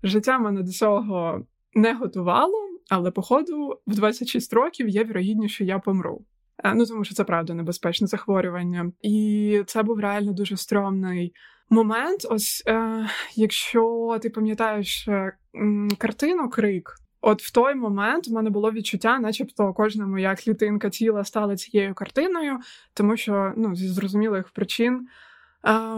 життя 0.02 0.38
мене 0.38 0.62
до 0.62 0.70
цього 0.70 1.46
не 1.74 1.94
готувало, 1.94 2.68
але, 2.90 3.10
походу, 3.10 3.80
в 3.86 3.94
26 3.94 4.52
років 4.52 4.88
є 4.88 5.04
вірогідність, 5.04 5.54
що 5.54 5.64
я 5.64 5.78
помру. 5.78 6.24
Е, 6.64 6.74
ну 6.74 6.86
тому 6.86 7.04
що 7.04 7.14
це 7.14 7.24
правда 7.24 7.54
небезпечне 7.54 8.06
захворювання, 8.06 8.92
і 9.02 9.62
це 9.66 9.82
був 9.82 10.00
реально 10.00 10.32
дуже 10.32 10.56
стрьомний 10.56 11.34
момент. 11.70 12.26
Ось 12.30 12.62
е, 12.66 13.06
якщо 13.36 14.18
ти 14.22 14.30
пам'ятаєш 14.30 15.08
е, 15.08 15.32
картину 15.98 16.48
Крик. 16.48 16.94
От 17.22 17.42
в 17.42 17.52
той 17.52 17.74
момент 17.74 18.28
в 18.28 18.32
мене 18.32 18.50
було 18.50 18.72
відчуття, 18.72 19.18
начебто 19.18 19.72
кожна 19.72 20.06
моя 20.06 20.34
клітинка 20.34 20.90
тіла 20.90 21.24
стала 21.24 21.56
цією 21.56 21.94
картиною, 21.94 22.58
тому 22.94 23.16
що 23.16 23.52
ну, 23.56 23.74
зі 23.74 23.88
зрозумілих 23.88 24.50
причин 24.50 25.08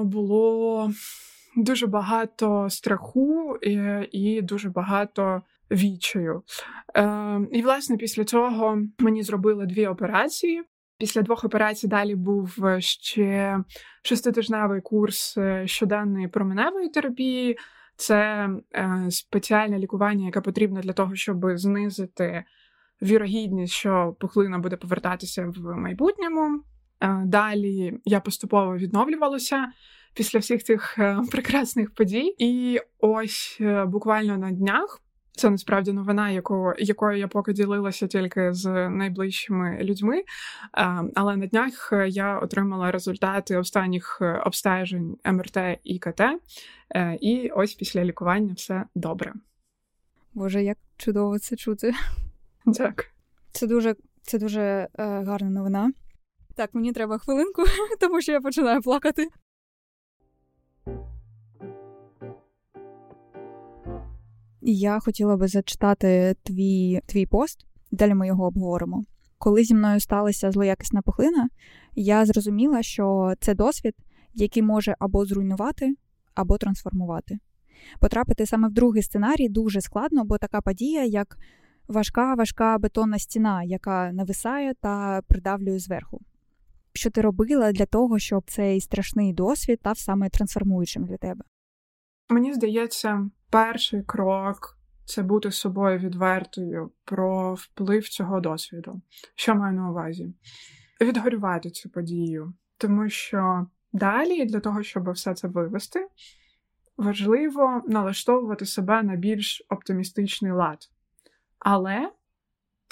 було 0.02 0.90
дуже 1.56 1.86
багато 1.86 2.70
страху 2.70 3.56
і, 3.62 3.78
і 4.12 4.42
дуже 4.42 4.70
багато 4.70 5.42
відчаю. 5.70 6.42
Е, 6.96 7.40
І, 7.52 7.62
власне, 7.62 7.96
після 7.96 8.24
цього 8.24 8.78
мені 8.98 9.22
зробили 9.22 9.66
дві 9.66 9.86
операції. 9.86 10.62
Після 10.98 11.22
двох 11.22 11.44
операцій 11.44 11.88
далі 11.88 12.14
був 12.14 12.58
ще 12.78 13.58
шеститижневий 14.02 14.80
курс 14.80 15.38
е, 15.38 15.66
щоденної 15.66 16.28
променевої 16.28 16.88
терапії. 16.88 17.58
Це 17.96 18.48
е, 18.74 19.06
спеціальне 19.10 19.78
лікування, 19.78 20.26
яке 20.26 20.40
потрібно 20.40 20.80
для 20.80 20.92
того, 20.92 21.14
щоб 21.16 21.46
знизити 21.54 22.44
вірогідність, 23.02 23.72
що 23.72 24.16
пухлина 24.20 24.58
буде 24.58 24.76
повертатися 24.76 25.52
в 25.56 25.76
майбутньому. 25.76 26.62
Е, 27.02 27.22
далі 27.24 27.98
я 28.04 28.20
поступово 28.20 28.76
відновлювалася 28.76 29.72
після 30.14 30.38
всіх 30.38 30.64
цих 30.64 30.98
е, 30.98 31.18
прекрасних 31.30 31.94
подій. 31.94 32.34
І 32.38 32.80
ось 32.98 33.58
е, 33.60 33.84
буквально 33.84 34.36
на 34.36 34.50
днях 34.50 35.00
це 35.36 35.50
насправді 35.50 35.92
новина, 35.92 36.30
яку, 36.30 36.72
якою 36.78 37.18
я 37.18 37.28
поки 37.28 37.52
ділилася 37.52 38.06
тільки 38.06 38.52
з 38.52 38.88
найближчими 38.88 39.78
людьми. 39.82 40.22
Але 41.14 41.36
на 41.36 41.46
днях 41.46 41.92
я 42.08 42.38
отримала 42.38 42.90
результати 42.90 43.56
останніх 43.56 44.22
обстежень 44.46 45.16
МРТ 45.24 45.56
і 45.84 45.98
КТ, 45.98 46.20
і 47.20 47.48
ось 47.48 47.74
після 47.74 48.04
лікування 48.04 48.54
все 48.54 48.84
добре. 48.94 49.32
Боже, 50.34 50.62
як 50.62 50.78
чудово 50.96 51.38
це 51.38 51.56
чути. 51.56 51.94
Дякую. 52.66 53.08
Це 53.52 53.66
дуже 53.66 53.94
це 54.22 54.38
дуже 54.38 54.88
гарна 54.96 55.50
новина. 55.50 55.92
Так, 56.54 56.74
мені 56.74 56.92
треба 56.92 57.18
хвилинку, 57.18 57.62
тому 58.00 58.20
що 58.20 58.32
я 58.32 58.40
починаю 58.40 58.82
плакати. 58.82 59.28
Я 64.60 65.00
хотіла 65.00 65.36
би 65.36 65.48
зачитати 65.48 66.36
твій 66.42 67.00
твій 67.06 67.26
пост, 67.26 67.66
далі 67.90 68.14
ми 68.14 68.26
його 68.26 68.46
обговоримо. 68.46 69.04
Коли 69.38 69.64
зі 69.64 69.74
мною 69.74 70.00
сталася 70.00 70.50
злоякісна 70.50 71.02
пухлина, 71.02 71.48
я 71.94 72.26
зрозуміла, 72.26 72.82
що 72.82 73.34
це 73.40 73.54
досвід, 73.54 73.94
який 74.34 74.62
може 74.62 74.96
або 74.98 75.26
зруйнувати, 75.26 75.94
або 76.34 76.58
трансформувати. 76.58 77.38
Потрапити 78.00 78.46
саме 78.46 78.68
в 78.68 78.72
другий 78.72 79.02
сценарій 79.02 79.48
дуже 79.48 79.80
складно, 79.80 80.24
бо 80.24 80.38
така 80.38 80.60
подія, 80.60 81.04
як 81.04 81.38
важка, 81.88 82.34
важка 82.34 82.78
бетонна 82.78 83.18
стіна, 83.18 83.62
яка 83.62 84.12
нависає 84.12 84.74
та 84.80 85.22
придавлює 85.28 85.78
зверху. 85.78 86.20
Що 86.94 87.10
ти 87.10 87.20
робила 87.20 87.72
для 87.72 87.86
того, 87.86 88.18
щоб 88.18 88.50
цей 88.50 88.80
страшний 88.80 89.32
досвід 89.32 89.78
став 89.80 89.98
саме 89.98 90.28
трансформуючим 90.28 91.04
для 91.04 91.16
тебе? 91.16 91.44
Мені 92.28 92.54
здається, 92.54 93.30
перший 93.50 94.02
крок 94.02 94.78
це 95.04 95.22
бути 95.22 95.50
собою 95.50 95.98
відвертою 95.98 96.90
про 97.04 97.54
вплив 97.54 98.08
цього 98.08 98.40
досвіду. 98.40 99.00
Що 99.34 99.54
маю 99.54 99.76
на 99.76 99.90
увазі? 99.90 100.34
Відгорювати 101.00 101.70
цю 101.70 101.88
подію, 101.90 102.52
тому 102.78 103.08
що 103.08 103.66
далі, 103.92 104.44
для 104.44 104.60
того, 104.60 104.82
щоб 104.82 105.10
все 105.10 105.34
це 105.34 105.48
вивести, 105.48 106.08
важливо 106.96 107.82
налаштовувати 107.86 108.66
себе 108.66 109.02
на 109.02 109.16
більш 109.16 109.66
оптимістичний 109.68 110.52
лад. 110.52 110.78
Але 111.58 112.10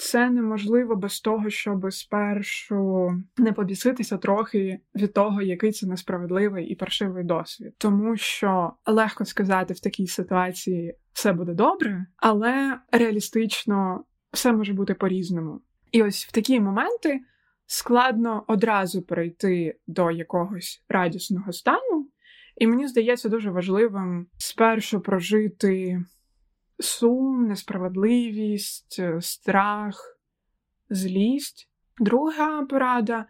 це 0.01 0.29
неможливо 0.29 0.95
без 0.95 1.19
того, 1.19 1.49
щоб 1.49 1.93
спершу 1.93 3.11
не 3.37 3.53
побіситися 3.53 4.17
трохи 4.17 4.79
від 4.95 5.13
того, 5.13 5.41
який 5.41 5.71
це 5.71 5.87
несправедливий 5.87 6.67
і 6.67 6.75
паршивий 6.75 7.23
досвід, 7.23 7.73
тому 7.77 8.17
що 8.17 8.73
легко 8.85 9.25
сказати 9.25 9.73
в 9.73 9.79
такій 9.79 10.07
ситуації 10.07 10.95
все 11.13 11.33
буде 11.33 11.53
добре, 11.53 12.05
але 12.17 12.79
реалістично 12.91 14.03
все 14.31 14.53
може 14.53 14.73
бути 14.73 14.93
по-різному. 14.93 15.61
І 15.91 16.03
ось 16.03 16.25
в 16.25 16.31
такі 16.31 16.59
моменти 16.59 17.19
складно 17.65 18.43
одразу 18.47 19.01
перейти 19.01 19.79
до 19.87 20.11
якогось 20.11 20.83
радісного 20.89 21.51
стану, 21.51 22.09
і 22.57 22.67
мені 22.67 22.87
здається 22.87 23.29
дуже 23.29 23.51
важливим 23.51 24.27
спершу 24.37 25.01
прожити 25.01 26.03
сум, 26.81 27.47
несправедливість, 27.47 28.95
е, 28.99 29.21
страх, 29.21 30.17
злість. 30.89 31.69
Друга 31.99 32.65
порада, 32.65 33.25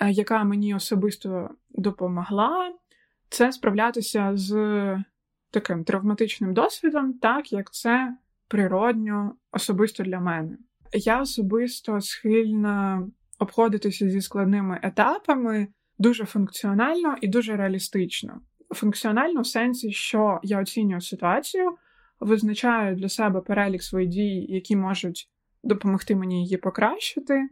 е, 0.00 0.10
яка 0.10 0.44
мені 0.44 0.74
особисто 0.74 1.50
допомогла, 1.70 2.72
це 3.28 3.52
справлятися 3.52 4.30
з 4.34 4.54
таким 5.50 5.84
травматичним 5.84 6.54
досвідом, 6.54 7.12
так 7.12 7.52
як 7.52 7.72
це 7.72 8.16
природньо 8.48 9.34
особисто 9.52 10.02
для 10.02 10.20
мене. 10.20 10.58
Я 10.92 11.20
особисто 11.20 12.00
схильна 12.00 13.08
обходитися 13.38 14.10
зі 14.10 14.20
складними 14.20 14.80
етапами 14.82 15.68
дуже 15.98 16.24
функціонально 16.24 17.16
і 17.20 17.28
дуже 17.28 17.56
реалістично. 17.56 18.40
Функціонально 18.70 19.40
в 19.40 19.46
сенсі, 19.46 19.92
що 19.92 20.40
я 20.42 20.60
оцінюю 20.60 21.00
ситуацію, 21.00 21.76
визначаю 22.22 22.96
для 22.96 23.08
себе 23.08 23.40
перелік 23.40 23.82
своїх 23.82 24.08
дій, 24.08 24.46
які 24.48 24.76
можуть 24.76 25.30
допомогти 25.64 26.16
мені 26.16 26.42
її 26.42 26.56
покращити, 26.56 27.48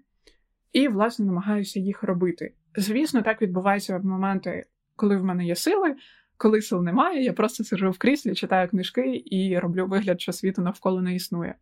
і, 0.73 0.89
власне, 0.89 1.27
намагаюся 1.27 1.81
їх 1.81 2.03
робити. 2.03 2.55
Звісно, 2.77 3.23
так 3.23 3.43
відбувається 3.43 3.99
в 3.99 4.05
моменти, 4.05 4.67
коли 4.97 5.17
в 5.17 5.25
мене 5.25 5.47
є 5.47 5.57
сили. 5.57 5.97
Коли 6.37 6.63
сил 6.63 6.83
немає, 6.83 7.25
я 7.25 7.33
просто 7.33 7.65
сиджу 7.65 7.91
в 7.91 7.99
кріслі, 7.99 8.35
читаю 8.35 8.69
книжки 8.69 9.23
і 9.27 9.59
роблю 9.59 9.87
вигляд, 9.87 10.21
що 10.21 10.33
світу 10.33 10.63
навколо 10.63 11.03
не 11.03 11.15
існує. 11.15 11.55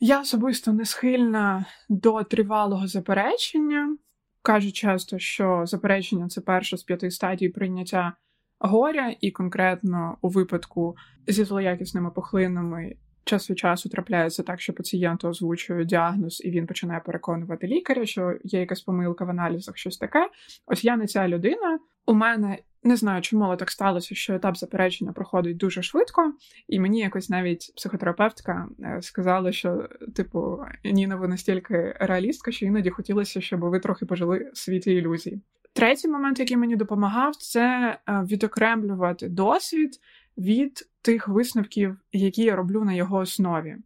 Я 0.00 0.20
особисто 0.20 0.72
не 0.72 0.84
схильна 0.84 1.64
до 1.88 2.22
тривалого 2.22 2.86
заперечення. 2.86 3.96
Кажу 4.42 4.72
часто, 4.72 5.18
що 5.18 5.62
заперечення 5.66 6.28
це 6.28 6.40
перша 6.40 6.76
з 6.76 6.82
п'яти 6.82 7.10
стадій 7.10 7.48
прийняття 7.48 8.12
горя, 8.60 9.14
і 9.20 9.30
конкретно 9.30 10.18
у 10.20 10.28
випадку 10.28 10.96
зі 11.26 11.44
злоякісними 11.44 12.10
пухлинами 12.10 12.94
час 13.28 13.50
від 13.50 13.58
часу 13.58 13.88
трапляється 13.88 14.42
так, 14.42 14.60
що 14.60 14.72
пацієнт 14.72 15.24
озвучує 15.24 15.84
діагноз, 15.84 16.42
і 16.44 16.50
він 16.50 16.66
починає 16.66 17.00
переконувати 17.00 17.66
лікаря, 17.66 18.06
що 18.06 18.34
є 18.44 18.60
якась 18.60 18.80
помилка 18.80 19.24
в 19.24 19.30
аналізах, 19.30 19.76
щось 19.76 19.98
таке. 19.98 20.30
Ось 20.66 20.84
я 20.84 20.96
не 20.96 21.06
ця 21.06 21.28
людина. 21.28 21.78
У 22.06 22.14
мене 22.14 22.58
не 22.82 22.96
знаю, 22.96 23.22
чому 23.22 23.44
але 23.44 23.56
так 23.56 23.70
сталося, 23.70 24.14
що 24.14 24.34
етап 24.34 24.56
заперечення 24.56 25.12
проходить 25.12 25.56
дуже 25.56 25.82
швидко, 25.82 26.32
і 26.68 26.80
мені 26.80 27.00
якось 27.00 27.30
навіть 27.30 27.72
психотерапевтка 27.76 28.68
е, 28.80 29.02
сказала, 29.02 29.52
що, 29.52 29.88
типу, 30.16 30.58
Ніна, 30.84 31.16
ви 31.16 31.28
настільки 31.28 31.96
реалістка, 32.00 32.52
що 32.52 32.66
іноді 32.66 32.90
хотілося, 32.90 33.40
щоб 33.40 33.60
ви 33.60 33.80
трохи 33.80 34.06
пожили 34.06 34.50
в 34.52 34.58
світі 34.58 34.92
ілюзій. 34.92 35.40
Третій 35.78 36.08
момент, 36.08 36.38
який 36.38 36.56
мені 36.56 36.76
допомагав, 36.76 37.36
це 37.36 37.98
е, 38.08 38.22
відокремлювати 38.22 39.28
досвід 39.28 40.00
від 40.38 40.88
тих 41.02 41.28
висновків, 41.28 41.96
які 42.12 42.42
я 42.42 42.56
роблю 42.56 42.84
на 42.84 42.92
його 42.92 43.16
основі. 43.16 43.76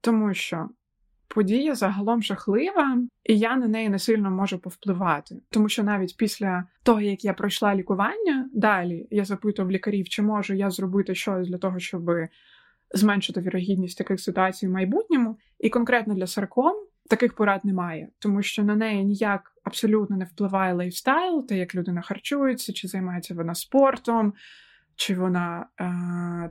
Тому 0.00 0.34
що 0.34 0.68
подія 1.28 1.74
загалом 1.74 2.22
жахлива, 2.22 2.98
і 3.24 3.38
я 3.38 3.56
на 3.56 3.68
неї 3.68 3.88
не 3.88 3.98
сильно 3.98 4.30
можу 4.30 4.58
повпливати. 4.58 5.42
Тому 5.50 5.68
що 5.68 5.82
навіть 5.82 6.16
після 6.16 6.64
того, 6.82 7.00
як 7.00 7.24
я 7.24 7.34
пройшла 7.34 7.74
лікування, 7.74 8.50
далі 8.52 9.06
я 9.10 9.24
запитував 9.24 9.70
лікарів, 9.70 10.08
чи 10.08 10.22
можу 10.22 10.54
я 10.54 10.70
зробити 10.70 11.14
щось 11.14 11.48
для 11.48 11.58
того, 11.58 11.78
щоб 11.78 12.10
зменшити 12.94 13.40
вірогідність 13.40 13.98
таких 13.98 14.20
ситуацій 14.20 14.66
в 14.66 14.70
майбутньому. 14.70 15.38
І 15.58 15.70
конкретно 15.70 16.14
для 16.14 16.26
сарком 16.26 16.74
таких 17.12 17.34
порад 17.34 17.64
немає, 17.64 18.08
тому 18.18 18.42
що 18.42 18.64
на 18.64 18.76
неї 18.76 19.04
ніяк 19.04 19.52
абсолютно 19.64 20.16
не 20.16 20.24
впливає 20.24 20.74
lifestyle, 20.74 21.46
те, 21.46 21.58
як 21.58 21.74
людина 21.74 22.02
харчується, 22.02 22.72
чи 22.72 22.88
займається 22.88 23.34
вона 23.34 23.54
спортом. 23.54 24.32
Чи 24.96 25.14
вона 25.14 25.66
е, 25.80 25.84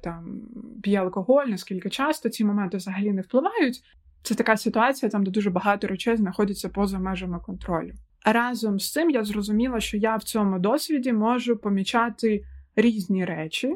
там 0.03 0.41
п'є 0.83 0.99
алкоголь, 0.99 1.45
наскільки 1.45 1.89
часто 1.89 2.29
ці 2.29 2.45
моменти 2.45 2.77
взагалі 2.77 3.11
не 3.11 3.21
впливають, 3.21 3.81
це 4.23 4.35
така 4.35 4.57
ситуація, 4.57 5.09
там 5.09 5.23
де 5.23 5.31
дуже 5.31 5.49
багато 5.49 5.87
речей 5.87 6.17
знаходяться 6.17 6.69
поза 6.69 6.99
межами 6.99 7.39
контролю. 7.39 7.93
Разом 8.25 8.79
з 8.79 8.91
цим 8.91 9.09
я 9.09 9.23
зрозуміла, 9.23 9.79
що 9.79 9.97
я 9.97 10.15
в 10.15 10.23
цьому 10.23 10.59
досвіді 10.59 11.13
можу 11.13 11.57
помічати 11.57 12.43
різні 12.75 13.25
речі 13.25 13.75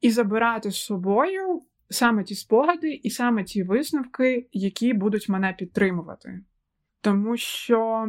і 0.00 0.10
забирати 0.10 0.70
з 0.70 0.76
собою 0.76 1.62
саме 1.90 2.24
ті 2.24 2.34
спогади 2.34 2.92
і 2.92 3.10
саме 3.10 3.44
ті 3.44 3.62
висновки, 3.62 4.48
які 4.52 4.92
будуть 4.92 5.28
мене 5.28 5.54
підтримувати. 5.58 6.40
Тому 7.00 7.36
що 7.36 8.08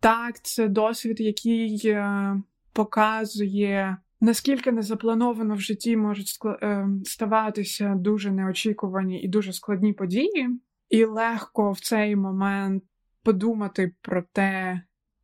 так, 0.00 0.42
це 0.42 0.68
досвід, 0.68 1.20
який 1.20 1.80
е, 1.84 2.36
показує. 2.72 3.96
Наскільки 4.20 4.72
незаплановано 4.72 5.54
в 5.54 5.60
житті 5.60 5.96
можуть 5.96 6.38
е, 6.44 6.88
ставатися 7.04 7.94
дуже 7.94 8.30
неочікувані 8.30 9.22
і 9.22 9.28
дуже 9.28 9.52
складні 9.52 9.92
події, 9.92 10.48
і 10.88 11.04
легко 11.04 11.72
в 11.72 11.80
цей 11.80 12.16
момент 12.16 12.84
подумати 13.22 13.94
про 14.02 14.22
те, 14.32 14.80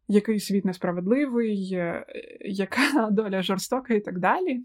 який 0.09 0.41
світ 0.41 0.65
несправедливий, 0.65 1.71
е, 1.73 2.07
яка 2.41 3.11
доля 3.11 3.43
жорстока 3.43 3.95
і 3.95 4.00
так 4.00 4.19
далі. 4.19 4.62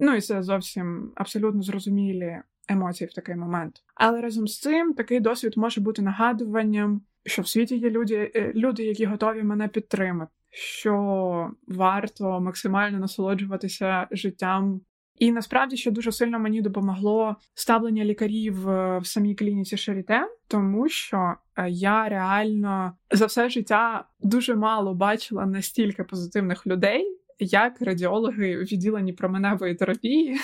Ну 0.00 0.14
і 0.14 0.20
це 0.20 0.42
зовсім 0.42 1.12
абсолютно 1.14 1.62
зрозумілі 1.62 2.38
емоції 2.68 3.08
в 3.08 3.14
такий 3.14 3.36
момент. 3.36 3.82
Але 3.94 4.20
разом 4.20 4.48
з 4.48 4.60
цим 4.60 4.94
такий 4.94 5.20
досвід 5.20 5.52
може 5.56 5.80
бути 5.80 6.02
нагадуванням, 6.02 7.02
що 7.26 7.42
в 7.42 7.48
світі 7.48 7.76
є 7.76 7.90
люди, 7.90 8.32
е, 8.34 8.52
люди, 8.54 8.82
які 8.82 9.04
готові 9.04 9.42
мене 9.42 9.68
підтримати, 9.68 10.32
що 10.50 11.50
варто 11.68 12.40
максимально 12.40 12.98
насолоджуватися 12.98 14.06
життям 14.10 14.80
і 15.18 15.32
насправді 15.32 15.76
що 15.76 15.90
дуже 15.90 16.12
сильно 16.12 16.38
мені 16.38 16.60
допомогло 16.60 17.36
ставлення 17.54 18.04
лікарів 18.04 18.68
е, 18.68 18.98
в 18.98 19.06
самій 19.06 19.34
клініці 19.34 19.76
Шаріте, 19.76 20.20
тому 20.48 20.88
що 20.88 21.34
е, 21.56 21.70
я 21.70 22.08
реально 22.08 22.92
за 23.10 23.26
все 23.26 23.48
життя 23.48 24.04
дуже 24.20 24.54
мало 24.54 24.94
бачила 24.94 25.46
настільки 25.46 26.04
позитивних 26.04 26.66
людей, 26.66 27.18
як 27.38 27.82
радіологи 27.82 28.56
в 28.56 28.60
відділенні 28.60 29.12
променевої 29.12 29.74
терапії. 29.74 30.38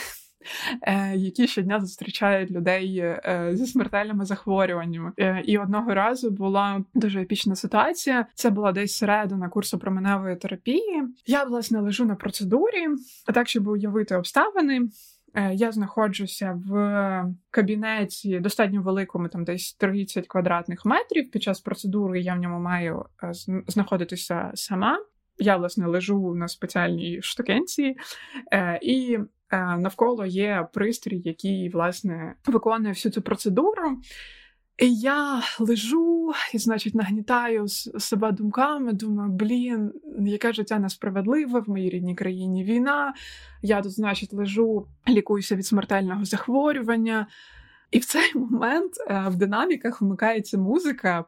Е, 0.82 1.16
які 1.16 1.46
щодня 1.46 1.80
зустрічають 1.80 2.50
людей 2.50 2.98
е, 2.98 3.50
зі 3.52 3.66
смертельними 3.66 4.24
захворюваннями. 4.24 5.12
Е, 5.18 5.42
і 5.46 5.58
одного 5.58 5.94
разу 5.94 6.30
була 6.30 6.84
дуже 6.94 7.22
епічна 7.22 7.56
ситуація. 7.56 8.26
Це 8.34 8.50
була 8.50 8.72
десь 8.72 8.96
середина 8.96 9.48
курсу 9.48 9.78
променевої 9.78 10.36
терапії. 10.36 11.02
Я 11.26 11.44
власне 11.44 11.80
лежу 11.80 12.04
на 12.04 12.14
процедурі, 12.14 12.86
а 13.26 13.32
так 13.32 13.48
щоб 13.48 13.68
уявити 13.68 14.16
обставини. 14.16 14.88
Я 15.52 15.72
знаходжуся 15.72 16.60
в 16.66 17.34
кабінеті 17.50 18.40
достатньо 18.40 18.82
великому, 18.82 19.28
там 19.28 19.44
десь 19.44 19.74
30 19.74 20.26
квадратних 20.26 20.84
метрів. 20.84 21.30
Під 21.30 21.42
час 21.42 21.60
процедури 21.60 22.20
я 22.20 22.34
в 22.34 22.38
ньому 22.38 22.60
маю 22.60 23.04
знаходитися 23.66 24.50
сама. 24.54 24.98
Я 25.38 25.56
власне 25.56 25.86
лежу 25.86 26.34
на 26.34 26.48
спеціальній 26.48 27.22
штукенції, 27.22 27.96
і 28.82 29.18
навколо 29.52 30.26
є 30.26 30.68
пристрій, 30.72 31.22
який 31.24 31.68
власне 31.68 32.34
виконує 32.46 32.92
всю 32.92 33.12
цю 33.12 33.22
процедуру. 33.22 33.98
І 34.78 34.94
я 34.94 35.42
лежу 35.58 36.32
і, 36.54 36.58
значить, 36.58 36.94
нагнітаю 36.94 37.68
себе 37.68 38.32
думками. 38.32 38.92
Думаю, 38.92 39.30
блін, 39.32 39.92
яке 40.18 40.52
життя 40.52 40.78
несправедливе 40.78 41.60
в 41.60 41.70
моїй 41.70 41.90
рідній 41.90 42.14
країні 42.14 42.64
війна. 42.64 43.14
Я 43.62 43.82
тут, 43.82 43.92
значить, 43.92 44.32
лежу, 44.32 44.86
лікуюся 45.08 45.56
від 45.56 45.66
смертельного 45.66 46.24
захворювання. 46.24 47.26
І 47.90 47.98
в 47.98 48.04
цей 48.04 48.34
момент 48.34 48.92
е, 49.10 49.24
в 49.28 49.36
динаміках 49.36 50.02
вмикається 50.02 50.58
музика 50.58 51.24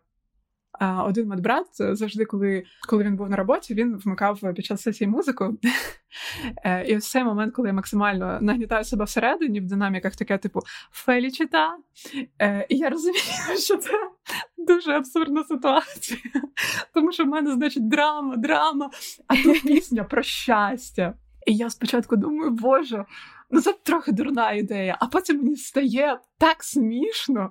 один 0.80 1.28
медбрат 1.28 1.66
завжди, 1.72 2.24
коли 2.24 2.64
коли 2.88 3.04
він 3.04 3.16
був 3.16 3.30
на 3.30 3.36
роботі, 3.36 3.74
він 3.74 3.96
вмикав 3.96 4.40
під 4.54 4.64
час 4.64 4.82
сесії 4.82 5.08
музику. 5.08 5.58
Е, 6.64 6.84
і 6.84 6.96
ось 6.96 7.10
цей 7.10 7.24
момент, 7.24 7.54
коли 7.54 7.68
я 7.68 7.74
максимально 7.74 8.38
нагнітаю 8.40 8.84
себе 8.84 9.04
всередині 9.04 9.60
в 9.60 9.66
динаміках, 9.66 10.16
таке 10.16 10.38
типу 10.38 10.60
Фелічіта. 10.92 11.76
Е, 12.42 12.66
і 12.68 12.76
я 12.76 12.90
розумію, 12.90 13.22
що 13.58 13.76
це 13.76 13.90
дуже 14.58 14.92
абсурдна 14.92 15.44
ситуація. 15.44 16.20
Тому 16.94 17.12
що 17.12 17.24
в 17.24 17.26
мене, 17.26 17.52
значить, 17.52 17.88
драма, 17.88 18.36
драма, 18.36 18.90
а 19.26 19.36
тут 19.36 19.62
пісня 19.66 20.04
про 20.04 20.22
щастя. 20.22 21.14
І 21.46 21.56
я 21.56 21.70
спочатку 21.70 22.16
думаю, 22.16 22.50
Боже, 22.50 23.04
ну 23.50 23.60
це 23.60 23.72
трохи 23.72 24.12
дурна 24.12 24.52
ідея, 24.52 24.96
а 25.00 25.06
потім 25.06 25.36
мені 25.36 25.56
стає 25.56 26.18
так 26.38 26.64
смішно 26.64 27.50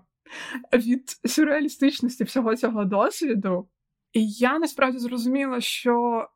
від 0.73 1.19
сюрреалістичності 1.25 2.23
всього 2.23 2.55
цього 2.55 2.85
досвіду. 2.85 3.69
І 4.13 4.29
я 4.29 4.59
насправді 4.59 4.97
зрозуміла, 4.99 5.61
що. 5.61 6.27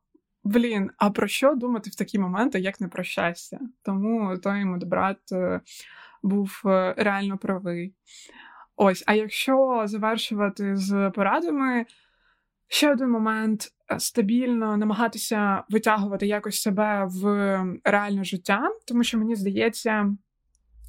Блін, 0.46 0.92
а 0.98 1.10
про 1.10 1.28
що 1.28 1.56
думати 1.56 1.90
в 1.90 1.96
такі 1.96 2.20
моменти, 2.20 2.60
як 2.60 2.82
не 2.82 2.88
про 2.88 3.04
щастя? 3.04 3.60
Тому 3.82 4.38
той 4.38 4.66
брат 4.66 5.32
е, 5.32 5.62
був 6.24 6.62
е, 6.66 6.94
реально 6.98 7.38
правий. 7.38 7.96
Ось, 8.76 9.04
а 9.08 9.14
якщо 9.14 9.84
завершувати 9.86 10.76
з 10.76 11.12
порадами, 11.16 11.86
ще 12.68 12.92
один 12.92 13.10
момент 13.10 13.72
стабільно 13.98 14.78
намагатися 14.78 15.64
витягувати 15.70 16.28
якось 16.28 16.62
себе 16.62 17.06
в 17.10 17.26
реальне 17.84 18.24
життя, 18.24 18.70
тому 18.88 19.04
що 19.04 19.18
мені 19.18 19.36
здається, 19.36 20.16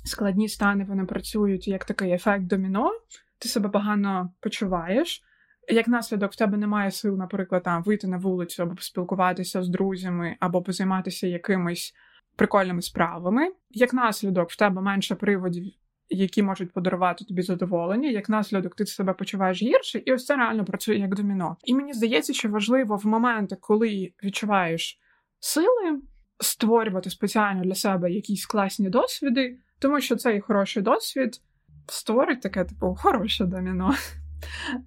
складні 0.04 0.48
стани 0.48 0.84
вони 0.84 1.04
працюють 1.04 1.68
як 1.68 1.84
такий 1.84 2.12
ефект 2.12 2.44
доміно, 2.44 2.90
ти 3.38 3.48
себе 3.48 3.68
погано 3.68 4.32
почуваєш. 4.40 5.22
Як 5.68 5.88
наслідок, 5.88 6.32
в 6.32 6.36
тебе 6.36 6.56
немає 6.56 6.90
сил, 6.90 7.16
наприклад, 7.16 7.62
там 7.62 7.82
вийти 7.82 8.06
на 8.06 8.16
вулицю 8.16 8.62
або 8.62 8.74
поспілкуватися 8.74 9.62
з 9.62 9.68
друзями, 9.68 10.36
або 10.40 10.62
позайматися 10.62 11.26
якимись 11.26 11.94
прикольними 12.36 12.82
справами. 12.82 13.52
Як 13.70 13.94
наслідок, 13.94 14.50
в 14.50 14.56
тебе 14.56 14.82
менше 14.82 15.14
приводів, 15.14 15.64
які 16.08 16.42
можуть 16.42 16.72
подарувати 16.72 17.24
тобі 17.24 17.42
задоволення. 17.42 18.08
Як 18.08 18.28
наслідок, 18.28 18.74
ти 18.74 18.86
себе 18.86 19.12
почуваєш 19.12 19.62
гірше, 19.62 20.02
і 20.06 20.12
ось 20.12 20.24
це 20.26 20.36
реально 20.36 20.64
працює 20.64 20.96
як 20.96 21.14
доміно. 21.14 21.56
І 21.64 21.74
мені 21.74 21.92
здається, 21.92 22.32
що 22.32 22.48
важливо 22.48 22.96
в 22.96 23.06
моменти, 23.06 23.56
коли 23.60 24.12
відчуваєш 24.24 24.98
сили, 25.40 26.00
створювати 26.40 27.10
спеціально 27.10 27.62
для 27.64 27.74
себе 27.74 28.10
якісь 28.10 28.46
класні 28.46 28.88
досвіди, 28.88 29.58
тому 29.78 30.00
що 30.00 30.16
цей 30.16 30.40
хороший 30.40 30.82
досвід 30.82 31.40
створить 31.88 32.40
таке, 32.40 32.64
типу, 32.64 32.94
хороше 32.98 33.44
доміно. 33.44 33.94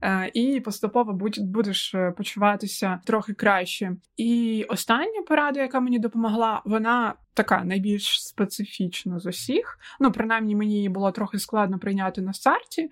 Е, 0.01 0.31
і 0.33 0.59
поступово 0.59 1.13
будеш 1.37 1.95
е, 1.95 2.11
почуватися 2.11 2.99
трохи 3.05 3.33
краще. 3.33 3.95
І 4.17 4.65
остання 4.69 5.21
порада, 5.27 5.61
яка 5.61 5.79
мені 5.79 5.99
допомогла, 5.99 6.61
вона 6.65 7.13
така 7.33 7.63
найбільш 7.63 8.23
специфічна 8.27 9.19
з 9.19 9.25
усіх. 9.25 9.79
Ну, 9.99 10.11
принаймні, 10.11 10.55
мені 10.55 10.75
її 10.75 10.89
було 10.89 11.11
трохи 11.11 11.39
складно 11.39 11.79
прийняти 11.79 12.21
на 12.21 12.33
старті, 12.33 12.89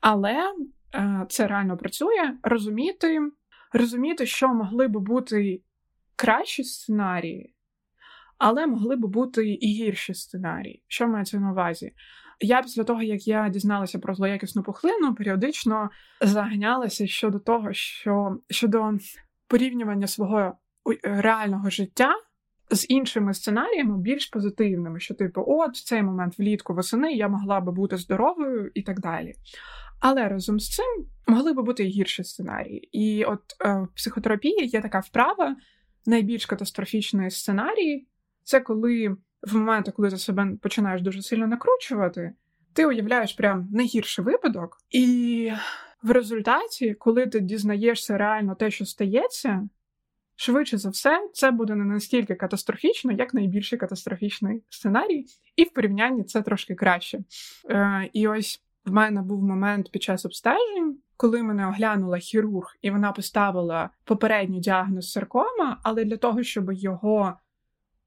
але 0.00 0.36
е, 0.94 1.26
це 1.28 1.46
реально 1.46 1.76
працює. 1.76 2.34
Розуміти, 2.42 3.20
розуміти, 3.72 4.26
що 4.26 4.48
могли 4.48 4.88
би 4.88 5.00
бути 5.00 5.62
кращі 6.16 6.64
сценарії, 6.64 7.54
але 8.40 8.66
могли 8.66 8.96
би 8.96 9.08
бути 9.08 9.48
і 9.48 9.66
гірші 9.66 10.14
сценарії. 10.14 10.82
Що 10.88 11.08
мається 11.08 11.40
на 11.40 11.50
увазі? 11.50 11.92
Я 12.40 12.62
після 12.62 12.84
того, 12.84 13.02
як 13.02 13.26
я 13.26 13.48
дізналася 13.48 13.98
про 13.98 14.14
злоякісну 14.14 14.62
пухлину, 14.62 15.14
періодично 15.14 15.90
заганялася 16.20 17.06
щодо 17.06 17.38
того, 17.38 17.72
що 17.72 18.38
щодо 18.50 18.92
порівнювання 19.48 20.06
свого 20.06 20.52
реального 21.02 21.70
життя 21.70 22.14
з 22.70 22.86
іншими 22.88 23.34
сценаріями 23.34 23.98
більш 23.98 24.26
позитивними, 24.26 25.00
що, 25.00 25.14
типу, 25.14 25.44
от 25.46 25.76
в 25.76 25.84
цей 25.84 26.02
момент 26.02 26.38
влітку 26.38 26.74
восени 26.74 27.12
я 27.12 27.28
могла 27.28 27.60
би 27.60 27.72
бути 27.72 27.96
здоровою 27.96 28.70
і 28.74 28.82
так 28.82 29.00
далі. 29.00 29.34
Але 30.00 30.28
разом 30.28 30.60
з 30.60 30.68
цим 30.68 31.06
могли 31.26 31.52
би 31.52 31.62
бути 31.62 31.84
і 31.84 31.88
гірші 31.88 32.24
сценарії. 32.24 32.88
І 32.92 33.24
от 33.24 33.40
е, 33.64 33.86
в 33.92 33.94
психотерапії 33.96 34.66
є 34.66 34.80
така 34.80 34.98
вправа 34.98 35.56
найбільш 36.06 36.46
катастрофічної 36.46 37.30
сценарії 37.30 38.08
це 38.42 38.60
коли 38.60 39.16
в 39.42 39.56
моменти, 39.56 39.90
коли 39.90 40.10
ти 40.10 40.16
себе 40.16 40.48
починаєш 40.62 41.02
дуже 41.02 41.22
сильно 41.22 41.46
накручувати, 41.46 42.32
ти 42.72 42.86
уявляєш 42.86 43.32
прям 43.32 43.68
найгірший 43.72 44.24
випадок 44.24 44.78
і 44.90 45.52
в 46.02 46.10
результаті, 46.10 46.94
коли 46.94 47.26
ти 47.26 47.40
дізнаєшся 47.40 48.18
реально 48.18 48.54
те, 48.54 48.70
що 48.70 48.86
стається, 48.86 49.68
швидше 50.36 50.78
за 50.78 50.90
все, 50.90 51.28
це 51.32 51.50
буде 51.50 51.74
не 51.74 51.84
настільки 51.84 52.34
катастрофічно, 52.34 53.12
як 53.12 53.34
найбільший 53.34 53.78
катастрофічний 53.78 54.62
сценарій, 54.68 55.26
і 55.56 55.64
в 55.64 55.70
порівнянні 55.70 56.24
це 56.24 56.42
трошки 56.42 56.74
краще. 56.74 57.18
Е, 57.70 58.10
І 58.12 58.28
ось 58.28 58.62
в 58.84 58.92
мене 58.92 59.22
був 59.22 59.42
момент 59.42 59.90
під 59.92 60.02
час 60.02 60.24
обстежень, 60.24 60.98
коли 61.16 61.42
мене 61.42 61.66
оглянула 61.66 62.18
хірург, 62.18 62.76
і 62.82 62.90
вона 62.90 63.12
поставила 63.12 63.90
попередній 64.04 64.60
діагноз 64.60 65.12
саркома, 65.12 65.80
але 65.82 66.04
для 66.04 66.16
того, 66.16 66.42
щоб 66.42 66.72
його 66.72 67.34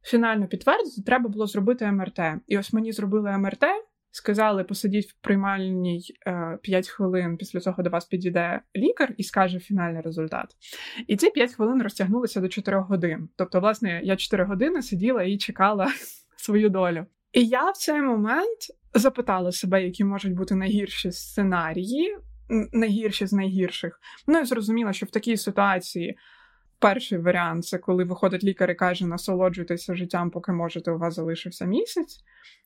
фінально 0.04 0.48
підтвердити, 0.48 1.02
треба 1.06 1.30
було 1.30 1.48
зробити 1.48 1.92
МРТ. 1.92 2.20
І 2.48 2.58
ось 2.58 2.74
мені 2.74 2.92
зробили 2.92 3.38
МРТ. 3.38 3.64
Сказали, 4.16 4.64
посидіть 4.64 5.06
в 5.06 5.14
приймальній 5.22 6.04
е, 6.28 6.58
5 6.62 6.88
хвилин. 6.90 7.38
Після 7.38 7.60
цього 7.60 7.84
до 7.84 7.90
вас 7.90 8.06
підійде 8.06 8.62
лікар 8.76 9.14
і 9.18 9.24
скаже 9.24 9.60
фінальний 9.60 10.02
результат. 10.02 10.56
І 11.08 11.16
ці 11.16 11.30
5 11.30 11.54
хвилин 11.54 11.84
розтягнулися 11.84 12.42
до 12.42 12.48
4 12.48 12.80
годин. 12.80 13.30
Тобто, 13.36 13.60
власне, 13.60 14.02
я 14.04 14.16
4 14.16 14.44
години 14.44 14.82
сиділа 14.82 15.24
і 15.24 15.38
чекала 15.38 15.88
свою 16.38 16.70
долю. 16.70 17.06
І 17.32 17.46
я 17.46 17.72
в 17.72 17.78
цей 17.78 18.02
момент 18.02 18.58
запитала 18.94 19.52
себе, 19.52 19.84
які 19.84 20.04
можуть 20.04 20.34
бути 20.34 20.56
найгірші 20.56 21.12
сценарії, 21.12 22.18
найгірші 22.74 23.26
з 23.26 23.34
найгірших. 23.34 24.00
Ну 24.28 24.40
і 24.40 24.46
зрозуміла, 24.46 24.94
що 24.94 25.06
в 25.06 25.10
такій 25.10 25.38
ситуації. 25.38 26.18
Перший 26.84 27.18
варіант 27.18 27.66
це 27.66 27.78
коли 27.78 28.04
виходить 28.04 28.44
лікар 28.44 28.72
і 28.72 28.76
каже, 28.76 29.08
насолоджуйтеся 29.08 29.96
життям, 29.96 30.30
поки 30.30 30.52
можете, 30.52 30.92
у 30.92 30.98
вас 30.98 31.16
залишився 31.16 31.66
місяць. 31.66 32.20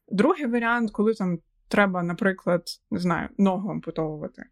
Другий 0.08 0.46
варіант, 0.46 0.92
коли 0.92 1.14
там 1.14 1.40
треба, 1.68 2.04
наприклад, 2.04 2.64
не 2.92 3.00
знаю, 3.00 3.30
ногу 3.38 3.70
ампутовувати. 3.70 4.44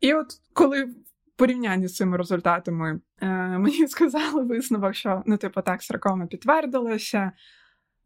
І 0.00 0.14
от 0.14 0.26
коли 0.52 0.84
в 0.84 0.94
порівнянні 1.36 1.88
з 1.88 1.94
цими 1.94 2.16
результатами 2.16 3.00
е, 3.20 3.26
мені 3.58 3.88
сказали 3.88 4.44
висновок, 4.44 4.94
що 4.94 5.22
ну, 5.26 5.36
типу, 5.36 5.62
так, 5.62 5.82
саркома 5.82 6.26
підтвердилося, 6.26 7.32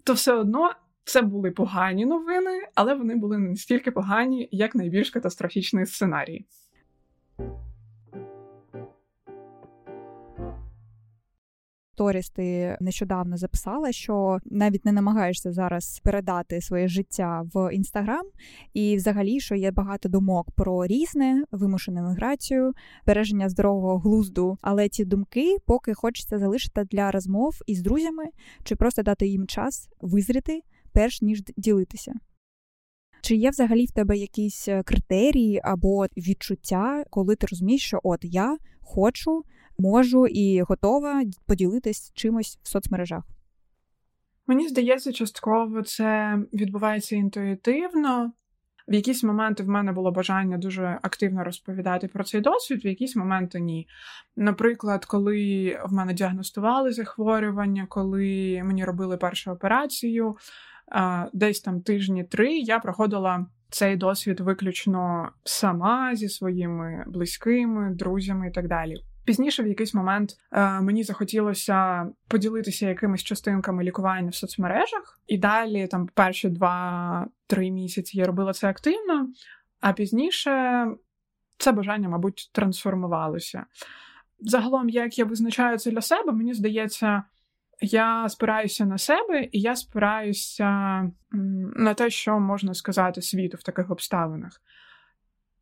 то 0.04 0.12
все 0.12 0.32
одно 0.32 0.72
це 1.04 1.22
були 1.22 1.50
погані 1.50 2.06
новини, 2.06 2.60
але 2.74 2.94
вони 2.94 3.16
були 3.16 3.38
не 3.38 3.48
настільки 3.48 3.90
погані, 3.90 4.48
як 4.52 4.74
найбільш 4.74 5.10
катастрофічний 5.10 5.86
сценарій. 5.86 6.46
Сторіс 12.02 12.30
ти 12.30 12.76
нещодавно 12.80 13.36
записала, 13.36 13.92
що 13.92 14.38
навіть 14.44 14.84
не 14.84 14.92
намагаєшся 14.92 15.52
зараз 15.52 16.00
передати 16.04 16.60
своє 16.60 16.88
життя 16.88 17.42
в 17.54 17.74
інстаграм, 17.74 18.26
і 18.74 18.96
взагалі, 18.96 19.40
що 19.40 19.54
є 19.54 19.70
багато 19.70 20.08
думок 20.08 20.50
про 20.50 20.86
різне, 20.86 21.44
вимушену 21.52 22.08
міграцію, 22.08 22.72
береження 23.06 23.48
здорового 23.48 23.98
глузду, 23.98 24.58
але 24.60 24.88
ці 24.88 25.04
думки 25.04 25.56
поки 25.66 25.94
хочеться 25.94 26.38
залишити 26.38 26.84
для 26.84 27.10
розмов 27.10 27.54
із 27.66 27.82
друзями 27.82 28.24
чи 28.64 28.76
просто 28.76 29.02
дати 29.02 29.26
їм 29.26 29.46
час 29.46 29.88
визріти, 30.00 30.60
перш 30.92 31.22
ніж 31.22 31.42
ділитися. 31.56 32.12
Чи 33.22 33.34
є 33.36 33.50
взагалі 33.50 33.86
в 33.86 33.90
тебе 33.90 34.16
якісь 34.16 34.68
е, 34.68 34.82
критерії 34.82 35.60
або 35.64 36.06
відчуття, 36.16 37.04
коли 37.10 37.36
ти 37.36 37.46
розумієш, 37.50 37.82
що 37.82 38.00
от 38.02 38.20
я 38.22 38.56
хочу 38.80 39.42
можу 39.78 40.26
і 40.26 40.60
готова 40.60 41.22
поділитись 41.46 42.12
чимось 42.14 42.58
в 42.62 42.68
соцмережах. 42.68 43.24
Мені 44.46 44.68
здається, 44.68 45.12
частково 45.12 45.82
це 45.82 46.38
відбувається 46.52 47.16
інтуїтивно. 47.16 48.32
В 48.88 48.94
якісь 48.94 49.22
моменти 49.24 49.62
в 49.62 49.68
мене 49.68 49.92
було 49.92 50.10
бажання 50.10 50.58
дуже 50.58 50.98
активно 51.02 51.44
розповідати 51.44 52.08
про 52.08 52.24
цей 52.24 52.40
досвід, 52.40 52.84
в 52.84 52.86
якісь 52.86 53.16
моменти 53.16 53.60
ні. 53.60 53.88
Наприклад, 54.36 55.04
коли 55.04 55.78
в 55.84 55.92
мене 55.92 56.12
діагностували 56.14 56.92
захворювання, 56.92 57.86
коли 57.88 58.62
мені 58.64 58.84
робили 58.84 59.16
першу 59.16 59.50
операцію, 59.50 60.36
десь 61.32 61.60
там 61.60 61.80
тижні 61.80 62.24
три 62.24 62.58
я 62.58 62.78
проходила 62.78 63.46
цей 63.70 63.96
досвід 63.96 64.40
виключно 64.40 65.28
сама 65.44 66.16
зі 66.16 66.28
своїми 66.28 67.04
близькими, 67.06 67.90
друзями 67.94 68.48
і 68.48 68.50
так 68.50 68.68
далі. 68.68 68.96
Пізніше, 69.24 69.62
в 69.62 69.66
якийсь 69.66 69.94
момент, 69.94 70.36
е, 70.52 70.80
мені 70.80 71.02
захотілося 71.02 72.06
поділитися 72.28 72.88
якимись 72.88 73.22
частинками 73.22 73.84
лікування 73.84 74.30
в 74.30 74.34
соцмережах, 74.34 75.20
і 75.26 75.38
далі, 75.38 75.86
там, 75.86 76.08
перші 76.14 76.48
два-три 76.48 77.70
місяці 77.70 78.18
я 78.18 78.26
робила 78.26 78.52
це 78.52 78.68
активно, 78.68 79.28
а 79.80 79.92
пізніше 79.92 80.86
це 81.58 81.72
бажання, 81.72 82.08
мабуть, 82.08 82.50
трансформувалося. 82.52 83.64
Загалом, 84.40 84.88
як 84.88 85.18
я 85.18 85.24
визначаю 85.24 85.78
це 85.78 85.90
для 85.90 86.00
себе, 86.00 86.32
мені 86.32 86.54
здається, 86.54 87.22
я 87.80 88.28
спираюся 88.28 88.84
на 88.86 88.98
себе, 88.98 89.48
і 89.52 89.60
я 89.60 89.76
спираюся 89.76 90.66
на 91.76 91.94
те, 91.94 92.10
що 92.10 92.40
можна 92.40 92.74
сказати 92.74 93.22
світу 93.22 93.56
в 93.56 93.62
таких 93.62 93.90
обставинах. 93.90 94.62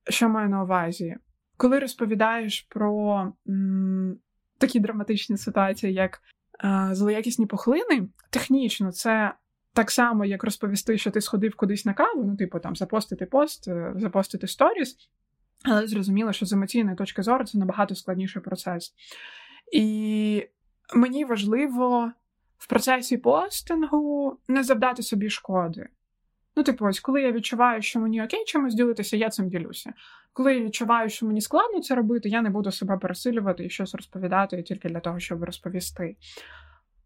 Що 0.09 0.29
маю 0.29 0.49
на 0.49 0.63
увазі? 0.63 1.17
Коли 1.61 1.79
розповідаєш 1.79 2.67
про 2.69 3.21
м, 3.49 4.19
такі 4.59 4.81
драматичні 4.81 5.37
ситуації, 5.37 5.93
як 5.93 6.21
е, 6.65 6.89
злоякісні 6.93 7.47
пухлини, 7.47 8.09
технічно 8.31 8.93
це 8.93 9.35
так 9.75 9.91
само, 9.91 10.25
як 10.25 10.45
розповісти, 10.45 10.99
що 10.99 11.11
ти 11.11 11.21
сходив 11.21 11.57
кудись 11.57 11.85
на 11.85 11.95
каву, 11.95 12.25
ну, 12.25 12.37
типу, 12.37 12.59
там 12.59 12.77
запостити 12.77 13.27
пост, 13.27 13.69
е, 13.69 13.93
запостити 13.97 14.47
сторіс, 14.47 14.97
але 15.65 15.87
зрозуміло, 15.87 16.33
що 16.33 16.47
з 16.47 16.53
емоційної 16.53 16.97
точки 16.97 17.23
зору 17.23 17.45
це 17.45 17.59
набагато 17.59 17.95
складніший 17.95 18.43
процес. 18.43 18.95
І 19.73 20.47
мені 20.95 21.25
важливо 21.25 22.13
в 22.59 22.69
процесі 22.69 23.17
постингу 23.17 24.39
не 24.49 24.65
завдати 24.65 25.03
собі 25.03 25.31
шкоди. 25.31 25.89
Ну, 26.57 26.63
типу, 26.63 26.87
ось 26.87 27.01
коли 27.01 27.23
я 27.23 27.33
відчуваю, 27.33 27.83
що 27.83 28.01
мені 28.01 28.23
окей 28.23 28.45
чимось 28.47 28.75
ділитися, 28.75 29.17
я 29.17 29.29
цим 29.29 29.49
ділюся. 29.49 29.93
Коли 30.33 30.55
я 30.55 30.65
відчуваю, 30.65 31.09
що 31.09 31.27
мені 31.27 31.41
складно 31.41 31.81
це 31.81 31.95
робити, 31.95 32.29
я 32.29 32.43
не 32.43 32.51
буду 32.51 32.73
себе 32.73 32.99
пересилювати 32.99 33.65
і 33.65 33.71
щось 33.71 33.95
розповідати 33.95 34.63
тільки 34.63 34.89
для 34.89 35.01
того, 35.01 35.21
щоб 35.21 35.45
розповісти. 35.45 36.17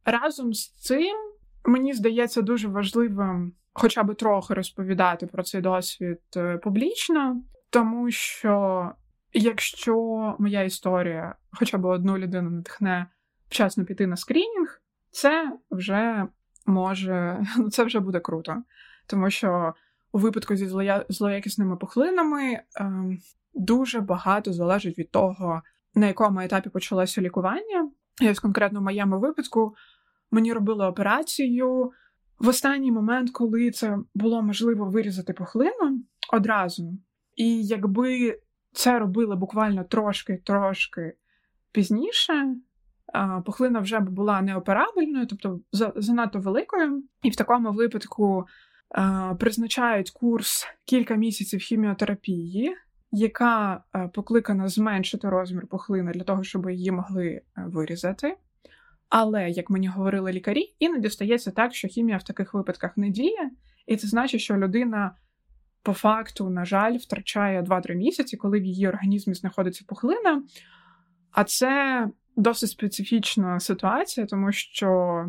Разом 0.04 0.54
з 0.54 0.70
цим 0.70 1.16
мені 1.64 1.92
здається 1.92 2.42
дуже 2.42 2.68
важливим 2.68 3.52
хоча 3.72 4.02
б 4.02 4.14
трохи 4.14 4.54
розповідати 4.54 5.26
про 5.26 5.42
цей 5.42 5.60
досвід 5.60 6.20
е, 6.36 6.58
публічно, 6.58 7.42
тому 7.70 8.10
що 8.10 8.90
якщо 9.32 9.96
моя 10.38 10.62
історія 10.62 11.34
хоча 11.52 11.78
б 11.78 11.84
одну 11.84 12.18
людину 12.18 12.50
натхне 12.50 13.06
вчасно 13.48 13.84
піти 13.84 14.06
на 14.06 14.16
скринінг, 14.16 14.82
це 15.10 15.52
вже 15.70 16.26
може, 16.66 17.46
ну 17.58 17.68
це 17.70 17.84
вже 17.84 18.00
буде 18.00 18.20
круто 18.20 18.62
тому 19.06 19.30
що 19.30 19.74
у 20.12 20.18
випадку 20.18 20.56
зі 20.56 20.66
злоя... 20.66 21.04
злоякісними 21.08 21.76
пухлинами 21.76 22.60
ем, 22.76 23.18
дуже 23.54 24.00
багато 24.00 24.52
залежить 24.52 24.98
від 24.98 25.10
того, 25.10 25.62
на 25.94 26.06
якому 26.06 26.40
етапі 26.40 26.70
почалося 26.70 27.20
лікування. 27.20 27.90
І 28.22 28.30
ось 28.30 28.40
конкретно 28.40 28.80
в 28.80 28.82
моєму 28.82 29.18
випадку 29.18 29.74
мені 30.30 30.52
робили 30.52 30.86
операцію 30.86 31.92
в 32.38 32.48
останній 32.48 32.92
момент, 32.92 33.30
коли 33.30 33.70
це 33.70 33.98
було 34.14 34.42
можливо 34.42 34.84
вирізати 34.84 35.32
пухлину 35.32 36.00
одразу. 36.32 36.98
І 37.36 37.62
якби 37.66 38.38
це 38.72 38.98
робили 38.98 39.36
буквально 39.36 39.84
трошки-трошки 39.84 41.16
пізніше, 41.72 42.56
пухлина 43.46 43.80
вже 43.80 44.00
була 44.00 44.42
неоперабельною, 44.42 45.26
тобто 45.26 45.60
занадто 45.96 46.38
великою. 46.38 47.02
І 47.22 47.30
в 47.30 47.36
такому 47.36 47.72
випадку 47.72 48.46
призначають 49.38 50.10
курс 50.10 50.66
кілька 50.84 51.14
місяців 51.14 51.60
хіміотерапії, 51.60 52.76
яка 53.12 53.84
е, 53.94 54.08
покликана 54.14 54.68
зменшити 54.68 55.28
розмір 55.28 55.66
пухлини 55.66 56.12
для 56.12 56.24
того, 56.24 56.44
щоб 56.44 56.70
її 56.70 56.90
могли 56.90 57.26
е, 57.26 57.42
вирізати. 57.56 58.36
Але, 59.08 59.50
як 59.50 59.70
мені 59.70 59.88
говорили 59.88 60.32
лікарі, 60.32 60.74
іноді 60.78 61.10
стається 61.10 61.50
так, 61.50 61.74
що 61.74 61.88
хімія 61.88 62.16
в 62.16 62.22
таких 62.22 62.54
випадках 62.54 62.96
не 62.96 63.10
діє, 63.10 63.50
і 63.86 63.96
це 63.96 64.08
значить, 64.08 64.40
що 64.40 64.56
людина 64.56 65.16
по 65.82 65.92
факту, 65.92 66.50
на 66.50 66.64
жаль, 66.64 66.96
втрачає 66.96 67.62
2-3 67.62 67.94
місяці, 67.94 68.36
коли 68.36 68.60
в 68.60 68.64
її 68.64 68.88
організмі 68.88 69.34
знаходиться 69.34 69.84
пухлина. 69.88 70.42
А 71.30 71.44
це 71.44 72.08
досить 72.36 72.70
специфічна 72.70 73.60
ситуація, 73.60 74.26
тому 74.26 74.52
що 74.52 75.24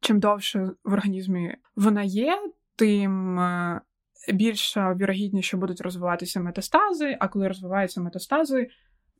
чим 0.00 0.20
довше 0.20 0.70
в 0.84 0.92
організмі 0.92 1.56
вона 1.76 2.02
є, 2.02 2.38
тим 2.76 3.38
е, 3.38 3.80
більша 4.32 4.94
вірогідність, 4.94 5.48
що 5.48 5.56
будуть 5.56 5.80
розвиватися 5.80 6.40
метастази, 6.40 7.16
а 7.20 7.28
коли 7.28 7.48
розвиваються 7.48 8.00
метастази, 8.00 8.68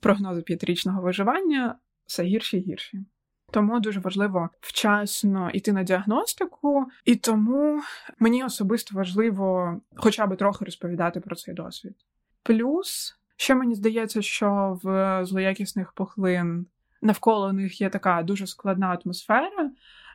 прогнози 0.00 0.42
п'ятирічного 0.42 1.02
виживання 1.02 1.78
все 2.06 2.22
гірші 2.22 2.56
і 2.56 2.60
гірші. 2.60 3.04
Тому 3.50 3.80
дуже 3.80 4.00
важливо 4.00 4.48
вчасно 4.60 5.50
йти 5.50 5.72
на 5.72 5.82
діагностику, 5.82 6.86
і 7.04 7.16
тому 7.16 7.82
мені 8.18 8.44
особисто 8.44 8.96
важливо 8.96 9.80
хоча 9.96 10.26
б 10.26 10.36
трохи 10.36 10.64
розповідати 10.64 11.20
про 11.20 11.36
цей 11.36 11.54
досвід. 11.54 11.94
Плюс 12.42 13.18
Ще 13.36 13.54
мені 13.54 13.74
здається, 13.74 14.22
що 14.22 14.78
в 14.82 15.20
злоякісних 15.24 15.92
пухлин 15.92 16.66
навколо 17.02 17.52
них 17.52 17.80
є 17.80 17.90
така 17.90 18.22
дуже 18.22 18.46
складна 18.46 18.98
атмосфера, 19.04 19.70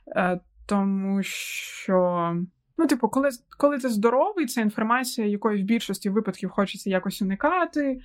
е, 0.08 0.39
тому 0.65 1.23
що. 1.23 2.36
Ну, 2.80 2.88
типу, 2.88 3.10
коли 3.10 3.30
коли 3.58 3.78
ти 3.78 3.89
здоровий, 3.89 4.46
це 4.46 4.62
інформація, 4.62 5.28
якої 5.28 5.63
в 5.63 5.65
більшості 5.65 6.10
випадків 6.10 6.50
хочеться 6.50 6.89
якось 6.89 7.22
уникати. 7.22 8.00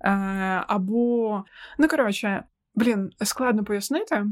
Е, 0.00 0.10
Або, 0.66 1.44
ну 1.78 1.88
коротше, 1.88 2.44
блін, 2.74 3.10
складно 3.24 3.64
пояснити. 3.64 4.26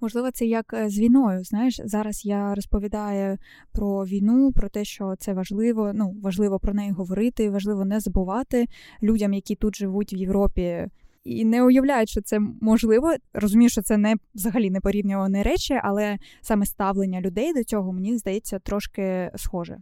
Можливо, 0.00 0.30
це 0.30 0.46
як 0.46 0.72
е, 0.74 0.88
з 0.88 0.98
війною. 0.98 1.44
Знаєш, 1.44 1.80
зараз 1.84 2.26
я 2.26 2.54
розповідаю 2.54 3.38
про 3.72 4.04
війну, 4.04 4.52
про 4.52 4.68
те, 4.68 4.84
що 4.84 5.14
це 5.18 5.32
важливо. 5.34 5.92
Ну 5.94 6.16
важливо 6.22 6.58
про 6.58 6.74
неї 6.74 6.90
говорити, 6.90 7.50
важливо 7.50 7.84
не 7.84 8.00
забувати 8.00 8.66
людям, 9.02 9.32
які 9.32 9.54
тут 9.54 9.76
живуть 9.76 10.12
в 10.12 10.16
Європі. 10.16 10.88
І 11.28 11.44
не 11.44 11.62
уявляють, 11.62 12.08
що 12.08 12.22
це 12.22 12.38
можливо. 12.60 13.14
Розумію, 13.32 13.68
що 13.68 13.82
це 13.82 13.96
не 13.96 14.14
взагалі 14.34 14.70
не 14.70 14.80
порівнювані 14.80 15.42
речі, 15.42 15.80
але 15.84 16.16
саме 16.40 16.66
ставлення 16.66 17.20
людей 17.20 17.54
до 17.54 17.64
цього 17.64 17.92
мені 17.92 18.18
здається 18.18 18.58
трошки 18.58 19.30
схоже. 19.36 19.76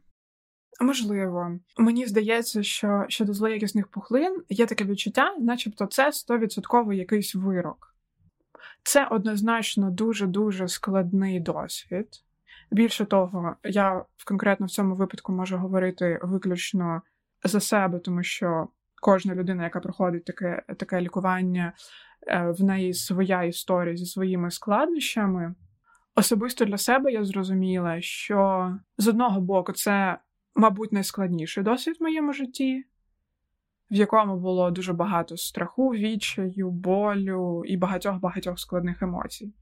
Можливо, 0.80 1.58
мені 1.78 2.06
здається, 2.06 2.62
що 2.62 3.04
щодо 3.08 3.32
злоякісних 3.32 3.88
пухлин 3.88 4.42
є 4.48 4.66
таке 4.66 4.84
відчуття, 4.84 5.34
начебто, 5.40 5.86
це 5.86 6.12
стовідсотково 6.12 6.92
якийсь 6.92 7.34
вирок. 7.34 7.94
Це 8.82 9.06
однозначно 9.06 9.90
дуже-дуже 9.90 10.68
складний 10.68 11.40
досвід. 11.40 12.08
Більше 12.70 13.04
того, 13.04 13.56
я 13.64 14.04
конкретно 14.24 14.66
в 14.66 14.70
цьому 14.70 14.94
випадку 14.94 15.32
можу 15.32 15.56
говорити 15.56 16.20
виключно 16.22 17.02
за 17.44 17.60
себе, 17.60 17.98
тому 17.98 18.22
що 18.22 18.68
кожна 19.02 19.34
людина, 19.34 19.64
яка 19.64 19.80
проходить 19.80 20.24
таке 20.24 20.62
таке 20.78 21.00
лікування, 21.00 21.72
е, 22.26 22.50
в 22.58 22.62
неї 22.64 22.94
своя 22.94 23.42
історія 23.42 23.96
зі 23.96 24.06
своїми 24.06 24.50
складнощами. 24.50 25.54
Особисто 26.14 26.64
для 26.64 26.78
себе 26.78 27.12
я 27.12 27.24
зрозуміла, 27.24 28.00
що 28.00 28.70
з 28.98 29.08
одного 29.08 29.40
боку 29.40 29.72
це, 29.72 30.18
мабуть, 30.54 30.92
найскладніший 30.92 31.64
досвід 31.64 31.96
в 32.00 32.02
моєму 32.02 32.32
житті 32.32 32.84
в 33.90 33.94
якому 33.94 34.36
було 34.36 34.70
дуже 34.70 34.92
багато 34.92 35.36
страху, 35.36 35.88
відчаю, 35.88 36.70
болю 36.70 37.62
і 37.66 37.76
багатьох-багатьох 37.76 38.58
складних 38.58 39.02
емоцій. 39.02 39.52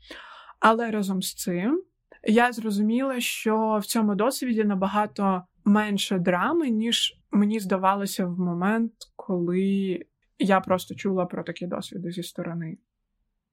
Але 0.60 0.90
разом 0.90 1.22
з 1.22 1.34
цим 1.34 1.82
я 2.22 2.52
зрозуміла, 2.52 3.20
що 3.20 3.78
в 3.82 3.86
цьому 3.86 4.14
досвіді 4.14 4.64
набагато 4.64 5.42
менше 5.64 6.18
драми, 6.18 6.70
ніж 6.70 7.20
мені 7.34 7.60
здавалося 7.60 8.26
в 8.26 8.38
момент, 8.38 8.92
коли 9.16 10.00
я 10.38 10.60
просто 10.60 10.94
чула 10.94 11.26
про 11.26 11.42
такі 11.42 11.66
досвіди 11.66 12.10
зі 12.10 12.22
сторони. 12.22 12.78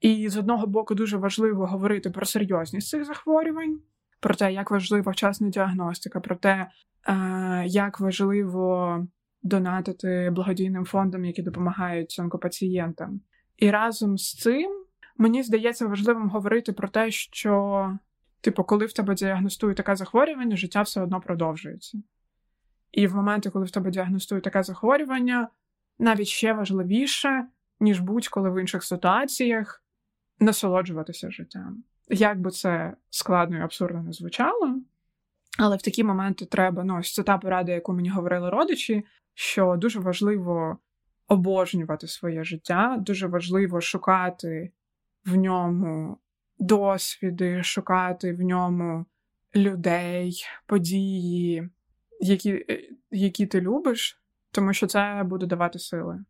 І 0.01 0.29
з 0.29 0.37
одного 0.37 0.67
боку 0.67 0.95
дуже 0.95 1.17
важливо 1.17 1.65
говорити 1.65 2.09
про 2.09 2.25
серйозність 2.25 2.89
цих 2.89 3.05
захворювань, 3.05 3.79
про 4.19 4.35
те, 4.35 4.53
як 4.53 4.71
важлива 4.71 5.11
вчасна 5.11 5.49
діагностика, 5.49 6.19
про 6.19 6.35
те, 6.35 6.67
е, 7.07 7.63
як 7.67 7.99
важливо 7.99 9.07
донатити 9.43 10.31
благодійним 10.35 10.85
фондам, 10.85 11.25
які 11.25 11.41
допомагають 11.41 12.17
онкопацієнтам. 12.19 13.21
І 13.57 13.71
разом 13.71 14.17
з 14.17 14.33
цим 14.33 14.71
мені 15.17 15.43
здається 15.43 15.87
важливим 15.87 16.29
говорити 16.29 16.73
про 16.73 16.87
те, 16.87 17.11
що, 17.11 17.97
типу, 18.41 18.63
коли 18.63 18.85
в 18.85 18.93
тебе 18.93 19.15
діагностують 19.15 19.77
таке 19.77 19.95
захворювання, 19.95 20.55
життя 20.55 20.81
все 20.81 21.01
одно 21.01 21.21
продовжується. 21.21 21.97
І 22.91 23.07
в 23.07 23.15
моменти, 23.15 23.49
коли 23.49 23.65
в 23.65 23.71
тебе 23.71 23.91
діагностують 23.91 24.43
таке 24.43 24.63
захворювання, 24.63 25.47
навіть 25.99 26.27
ще 26.27 26.53
важливіше, 26.53 27.47
ніж 27.79 27.99
будь-коли 27.99 28.49
в 28.49 28.61
інших 28.61 28.83
ситуаціях, 28.83 29.83
насолоджуватися 30.39 31.31
життям. 31.31 31.83
Як 32.09 32.41
би 32.41 32.51
це 32.51 32.93
складно 33.09 33.57
і 33.57 33.61
абсурдно 33.61 34.03
не 34.03 34.11
звучало, 34.11 34.75
але 35.59 35.77
в 35.77 35.81
такі 35.81 36.03
моменти 36.03 36.45
треба, 36.45 36.83
ну, 36.83 36.99
ось 36.99 37.13
це 37.13 37.23
та 37.23 37.37
порада, 37.37 37.71
яку 37.71 37.93
мені 37.93 38.09
говорили 38.09 38.49
родичі, 38.49 39.05
що 39.33 39.75
дуже 39.77 39.99
важливо 39.99 40.77
обожнювати 41.27 42.07
своє 42.07 42.43
життя, 42.43 42.97
дуже 42.99 43.27
важливо 43.27 43.81
шукати 43.81 44.71
в 45.25 45.35
ньому 45.35 46.17
досвіди, 46.59 47.63
шукати 47.63 48.33
в 48.33 48.41
ньому 48.41 49.05
людей, 49.55 50.43
події, 50.65 51.69
які, 52.21 52.65
е, 52.69 52.89
які 53.11 53.45
ти 53.45 53.61
любиш, 53.61 54.21
тому 54.51 54.73
що 54.73 54.87
це 54.87 55.23
буде 55.25 55.45
давати 55.45 55.79
сили. 55.79 56.25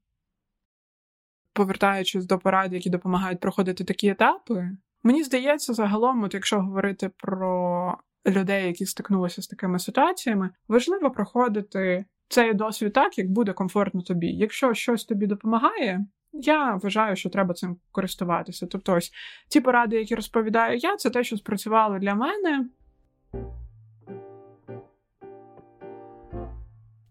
Повертаючись 1.53 2.25
до 2.25 2.39
порад, 2.39 2.73
які 2.73 2.89
допомагають 2.89 3.39
проходити 3.39 3.83
такі 3.83 4.07
етапи, 4.07 4.69
мені 5.03 5.23
здається, 5.23 5.73
загалом, 5.73 6.23
от 6.23 6.33
якщо 6.33 6.61
говорити 6.61 7.09
про 7.17 7.97
людей, 8.27 8.67
які 8.67 8.85
стикнулися 8.85 9.41
з 9.41 9.47
такими 9.47 9.79
ситуаціями, 9.79 10.49
важливо 10.67 11.11
проходити 11.11 12.05
цей 12.27 12.53
досвід 12.53 12.93
так, 12.93 13.17
як 13.17 13.31
буде 13.31 13.53
комфортно 13.53 14.01
тобі. 14.01 14.27
Якщо 14.27 14.73
щось 14.73 15.05
тобі 15.05 15.27
допомагає, 15.27 16.05
я 16.33 16.75
вважаю, 16.75 17.15
що 17.15 17.29
треба 17.29 17.53
цим 17.53 17.77
користуватися. 17.91 18.67
Тобто, 18.67 18.93
ось 18.93 19.11
ті 19.49 19.61
поради, 19.61 19.95
які 19.95 20.15
розповідаю 20.15 20.77
я, 20.77 20.95
це 20.95 21.09
те, 21.09 21.23
що 21.23 21.37
спрацювало 21.37 21.99
для 21.99 22.15
мене. 22.15 22.65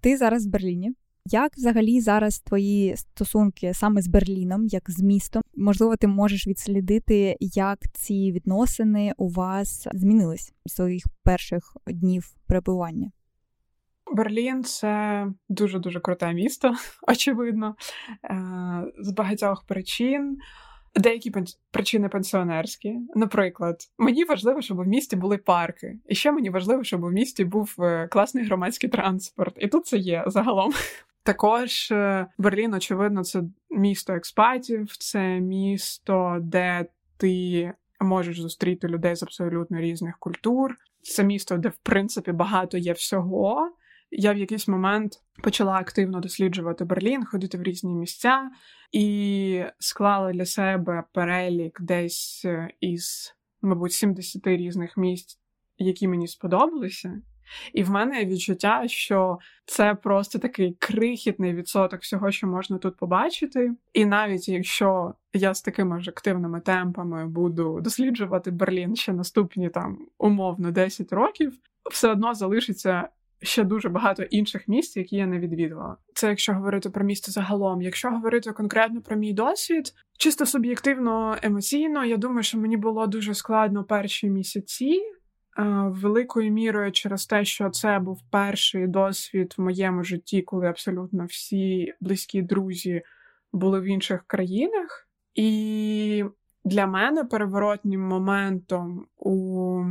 Ти 0.00 0.16
зараз 0.16 0.46
в 0.46 0.50
Берліні. 0.50 0.92
Як 1.26 1.56
взагалі 1.56 2.00
зараз 2.00 2.40
твої 2.40 2.96
стосунки 2.96 3.74
саме 3.74 4.02
з 4.02 4.08
Берліном, 4.08 4.66
як 4.66 4.90
з 4.90 5.02
містом? 5.02 5.42
Можливо, 5.56 5.96
ти 5.96 6.06
можеш 6.06 6.46
відслідити, 6.46 7.36
як 7.40 7.78
ці 7.92 8.32
відносини 8.32 9.12
у 9.16 9.28
вас 9.28 9.88
змінились 9.92 10.52
з 10.66 10.74
своїх 10.74 11.04
перших 11.22 11.76
днів 11.86 12.34
перебування? 12.46 13.10
Берлін 14.12 14.64
це 14.64 15.26
дуже 15.48 15.78
дуже 15.78 16.00
круте 16.00 16.32
місто, 16.32 16.74
очевидно, 17.08 17.74
е, 18.24 18.36
з 18.98 19.12
багатьох 19.12 19.64
причин. 19.66 20.36
Деякі 20.94 21.32
причини 21.70 22.08
пенсіонерські. 22.08 22.98
Наприклад, 23.14 23.76
мені 23.98 24.24
важливо, 24.24 24.62
щоб 24.62 24.78
в 24.78 24.86
місті 24.86 25.16
були 25.16 25.38
парки, 25.38 25.98
і 26.06 26.14
ще 26.14 26.32
мені 26.32 26.50
важливо, 26.50 26.84
щоб 26.84 27.04
у 27.04 27.10
місті 27.10 27.44
був 27.44 27.76
е, 27.78 28.08
класний 28.08 28.44
громадський 28.44 28.90
транспорт. 28.90 29.56
І 29.58 29.68
тут 29.68 29.86
це 29.86 29.96
є 29.96 30.24
загалом. 30.26 30.72
Також 31.22 31.90
е, 31.90 32.26
Берлін, 32.38 32.74
очевидно, 32.74 33.24
це 33.24 33.42
місто 33.70 34.12
експатів, 34.12 34.96
це 34.96 35.40
місто, 35.40 36.38
де 36.40 36.86
ти 37.16 37.72
можеш 38.00 38.40
зустріти 38.40 38.88
людей 38.88 39.16
з 39.16 39.22
абсолютно 39.22 39.80
різних 39.80 40.18
культур. 40.18 40.76
Це 41.02 41.24
місто, 41.24 41.56
де 41.56 41.68
в 41.68 41.76
принципі 41.82 42.32
багато 42.32 42.78
є 42.78 42.92
всього 42.92 43.70
я 44.10 44.32
в 44.32 44.38
якийсь 44.38 44.68
момент 44.68 45.12
почала 45.42 45.72
активно 45.72 46.20
досліджувати 46.20 46.84
Берлін, 46.84 47.24
ходити 47.24 47.58
в 47.58 47.62
різні 47.62 47.94
місця 47.94 48.50
і 48.92 49.64
склала 49.78 50.32
для 50.32 50.44
себе 50.44 51.04
перелік 51.12 51.80
десь 51.80 52.42
е, 52.44 52.68
із, 52.80 53.34
мабуть, 53.62 53.92
70 53.92 54.46
різних 54.46 54.96
місць, 54.96 55.38
які 55.78 56.08
мені 56.08 56.28
сподобалися. 56.28 57.22
І 57.72 57.82
в 57.82 57.90
мене 57.90 58.24
відчуття, 58.24 58.82
що 58.86 59.38
це 59.64 59.94
просто 59.94 60.38
такий 60.38 60.76
крихітний 60.78 61.54
відсоток 61.54 62.00
всього, 62.00 62.30
що 62.30 62.46
можна 62.46 62.78
тут 62.78 62.96
побачити. 62.96 63.72
І 63.92 64.04
навіть 64.04 64.48
якщо 64.48 65.14
я 65.32 65.54
з 65.54 65.62
такими 65.62 66.00
ж 66.00 66.10
активними 66.10 66.60
темпами 66.60 67.28
буду 67.28 67.80
досліджувати 67.80 68.50
Берлін 68.50 68.96
ще 68.96 69.12
наступні 69.12 69.68
там 69.68 69.98
умовно 70.18 70.70
10 70.70 71.12
років, 71.12 71.52
все 71.90 72.08
одно 72.08 72.34
залишиться 72.34 73.08
ще 73.42 73.64
дуже 73.64 73.88
багато 73.88 74.22
інших 74.22 74.68
місць, 74.68 74.96
які 74.96 75.16
я 75.16 75.26
не 75.26 75.38
відвідувала. 75.38 75.96
Це 76.14 76.28
якщо 76.28 76.52
говорити 76.52 76.90
про 76.90 77.04
місто 77.04 77.32
загалом. 77.32 77.82
Якщо 77.82 78.10
говорити 78.10 78.52
конкретно 78.52 79.02
про 79.02 79.16
мій 79.16 79.32
досвід, 79.32 79.92
чисто 80.18 80.46
суб'єктивно 80.46 81.36
емоційно, 81.42 82.04
я 82.04 82.16
думаю, 82.16 82.42
що 82.42 82.58
мені 82.58 82.76
було 82.76 83.06
дуже 83.06 83.34
складно 83.34 83.84
перші 83.84 84.30
місяці. 84.30 85.00
Великою 85.86 86.52
мірою 86.52 86.92
через 86.92 87.26
те, 87.26 87.44
що 87.44 87.70
це 87.70 87.98
був 87.98 88.20
перший 88.30 88.86
досвід 88.86 89.54
в 89.58 89.62
моєму 89.62 90.04
житті, 90.04 90.42
коли 90.42 90.66
абсолютно 90.66 91.24
всі 91.24 91.94
близькі 92.00 92.42
друзі 92.42 93.02
були 93.52 93.80
в 93.80 93.84
інших 93.84 94.24
країнах. 94.26 95.08
І 95.34 96.24
для 96.64 96.86
мене 96.86 97.24
переворотнім 97.24 98.00
моментом 98.00 99.06
у 99.16 99.84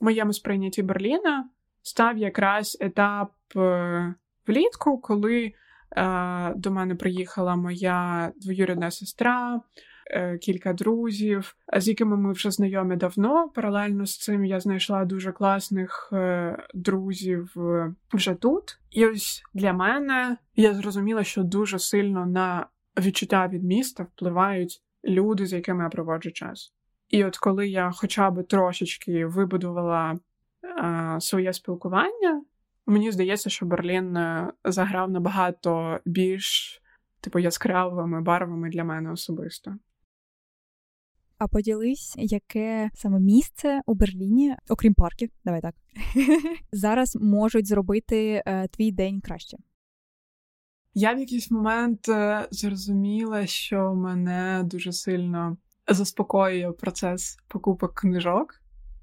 моєму 0.00 0.32
сприйнятті 0.32 0.82
Берліна 0.82 1.48
став 1.88 2.18
якраз 2.18 2.76
етап 2.80 3.32
е, 3.56 4.14
влітку, 4.46 4.98
коли 4.98 5.52
е, 5.96 6.54
до 6.56 6.70
мене 6.70 6.94
приїхала 6.94 7.56
моя 7.56 8.32
двоюрідна 8.36 8.90
сестра, 8.90 9.60
е, 10.10 10.38
кілька 10.38 10.72
друзів, 10.72 11.56
з 11.76 11.88
якими 11.88 12.16
ми 12.16 12.32
вже 12.32 12.50
знайомі 12.50 12.96
давно. 12.96 13.48
Паралельно 13.48 14.06
з 14.06 14.18
цим 14.18 14.44
я 14.44 14.60
знайшла 14.60 15.04
дуже 15.04 15.32
класних 15.32 16.12
друзів 16.74 17.54
вже 18.12 18.34
тут. 18.34 18.78
І 18.90 19.06
ось 19.06 19.42
для 19.54 19.72
мене 19.72 20.36
я 20.56 20.74
зрозуміла, 20.74 21.24
що 21.24 21.42
дуже 21.42 21.78
сильно 21.78 22.26
на 22.26 22.66
відчуття 23.00 23.48
від 23.48 23.64
міста 23.64 24.02
впливають 24.02 24.82
люди, 25.04 25.46
з 25.46 25.52
якими 25.52 25.84
я 25.84 25.90
проводжу 25.90 26.30
час. 26.30 26.72
І 27.08 27.24
от 27.24 27.38
коли 27.38 27.68
я 27.68 27.90
хоча 27.94 28.30
б 28.30 28.42
трошечки 28.42 29.26
вибудувала 29.26 30.18
своє 31.20 31.52
спілкування, 31.52 32.42
мені 32.88 33.12
здається, 33.12 33.50
що 33.50 33.66
Берлін 33.66 34.16
е, 34.16 34.52
заграв 34.64 35.10
набагато 35.10 36.00
більш 36.04 36.80
типу 37.20 37.38
яскравими 37.38 38.20
барвами 38.20 38.68
для 38.68 38.84
мене 38.84 39.12
особисто. 39.12 39.76
А 41.38 41.48
поділись, 41.48 42.14
яке 42.16 42.90
саме 42.94 43.20
місце 43.20 43.80
у 43.86 43.94
Берліні, 43.94 44.56
окрім 44.68 44.94
парків, 44.94 45.30
давай 45.44 45.60
так, 45.60 45.74
зараз 46.72 47.16
можуть 47.20 47.66
зробити 47.66 48.42
е, 48.46 48.68
твій 48.68 48.92
день 48.92 49.20
краще. 49.20 49.56
Я 50.94 51.14
в 51.14 51.18
якийсь 51.18 51.50
момент 51.50 52.08
е, 52.08 52.48
зрозуміла, 52.50 53.46
що 53.46 53.94
мене 53.94 54.62
дуже 54.64 54.92
сильно 54.92 55.56
заспокоює 55.88 56.72
процес 56.72 57.38
покупок 57.48 57.94
книжок. 57.94 58.60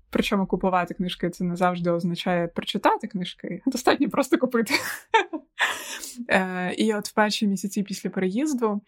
Причому 0.09 0.47
купувати 0.47 0.93
книжки 0.93 1.29
це 1.29 1.43
не 1.43 1.55
завжди 1.55 1.91
означає 1.91 2.47
прочитати 2.47 3.07
книжки. 3.07 3.61
Достатньо 3.65 4.09
просто 4.09 4.37
купити. 4.37 4.73
Е, 6.29 6.73
і 6.77 6.93
от 6.93 7.07
в 7.09 7.13
перші 7.13 7.47
місяці 7.47 7.83
після 7.83 8.09
переїзду 8.09 8.81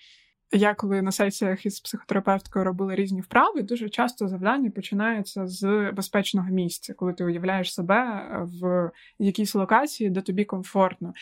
я 0.52 0.74
коли 0.74 1.02
на 1.02 1.12
сесіях 1.12 1.66
із 1.66 1.80
психотерапевткою 1.80 2.66
робила 2.66 2.96
різні 2.96 3.22
вправи, 3.22 3.62
дуже 3.62 3.90
часто 3.90 4.28
завдання 4.28 4.72
починається 4.72 5.48
з 5.48 5.92
безпечного 5.92 6.50
місця, 6.50 6.94
коли 6.94 7.14
ти 7.14 7.24
уявляєш 7.24 7.74
себе 7.74 8.30
в 8.62 8.92
якійсь 9.20 9.56
локації, 9.56 10.10
де 10.10 10.22
тобі 10.22 10.46
комфортно. 10.46 11.14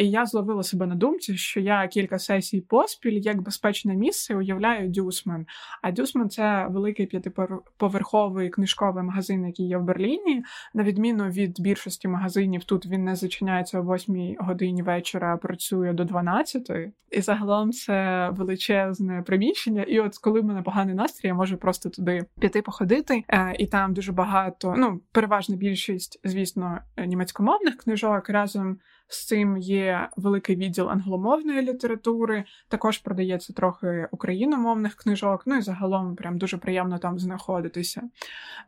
І 0.00 0.10
я 0.10 0.26
зловила 0.26 0.62
себе 0.62 0.86
на 0.86 0.94
думці, 0.94 1.36
що 1.36 1.60
я 1.60 1.88
кілька 1.88 2.18
сесій 2.18 2.60
поспіль 2.60 3.20
як 3.20 3.42
безпечне 3.42 3.96
місце 3.96 4.34
уявляю 4.34 4.88
Дюсман. 4.88 5.46
А 5.82 5.90
Дюсман 5.90 6.30
це 6.30 6.66
великий 6.70 7.06
п'ятиповерховий 7.06 8.50
книжковий 8.50 9.04
магазин, 9.04 9.46
який 9.46 9.66
є 9.66 9.78
в 9.78 9.82
Берліні. 9.82 10.44
На 10.74 10.82
відміну 10.82 11.28
від 11.28 11.60
більшості 11.60 12.08
магазинів, 12.08 12.64
тут 12.64 12.86
він 12.86 13.04
не 13.04 13.16
зачиняється 13.16 13.80
о 13.80 13.94
8 13.94 14.36
годині 14.38 14.82
вечора, 14.82 15.34
а 15.34 15.36
працює 15.36 15.92
до 15.92 16.04
12. 16.04 16.70
І 17.10 17.20
загалом 17.20 17.72
це 17.72 18.28
величезний 18.32 18.73
величезне 18.74 19.22
приміщення, 19.22 19.82
і 19.82 20.00
от 20.00 20.18
коли 20.18 20.40
в 20.40 20.44
мене 20.44 20.62
поганий 20.62 20.94
настрій, 20.94 21.28
я 21.28 21.34
можу 21.34 21.56
просто 21.56 21.90
туди 21.90 22.24
піти 22.40 22.62
походити. 22.62 23.24
Е, 23.28 23.54
і 23.58 23.66
там 23.66 23.94
дуже 23.94 24.12
багато, 24.12 24.74
ну 24.76 25.00
переважна 25.12 25.56
більшість, 25.56 26.20
звісно, 26.24 26.78
німецькомовних 27.06 27.76
книжок. 27.76 28.28
Разом 28.28 28.78
з 29.08 29.26
цим 29.26 29.58
є 29.58 30.08
великий 30.16 30.56
відділ 30.56 30.90
англомовної 30.90 31.62
літератури. 31.62 32.44
Також 32.68 32.98
продається 32.98 33.52
трохи 33.52 34.08
україномовних 34.10 34.94
книжок. 34.94 35.42
Ну 35.46 35.56
і 35.56 35.62
загалом 35.62 36.16
прям 36.16 36.38
дуже 36.38 36.58
приємно 36.58 36.98
там 36.98 37.18
знаходитися. 37.18 38.02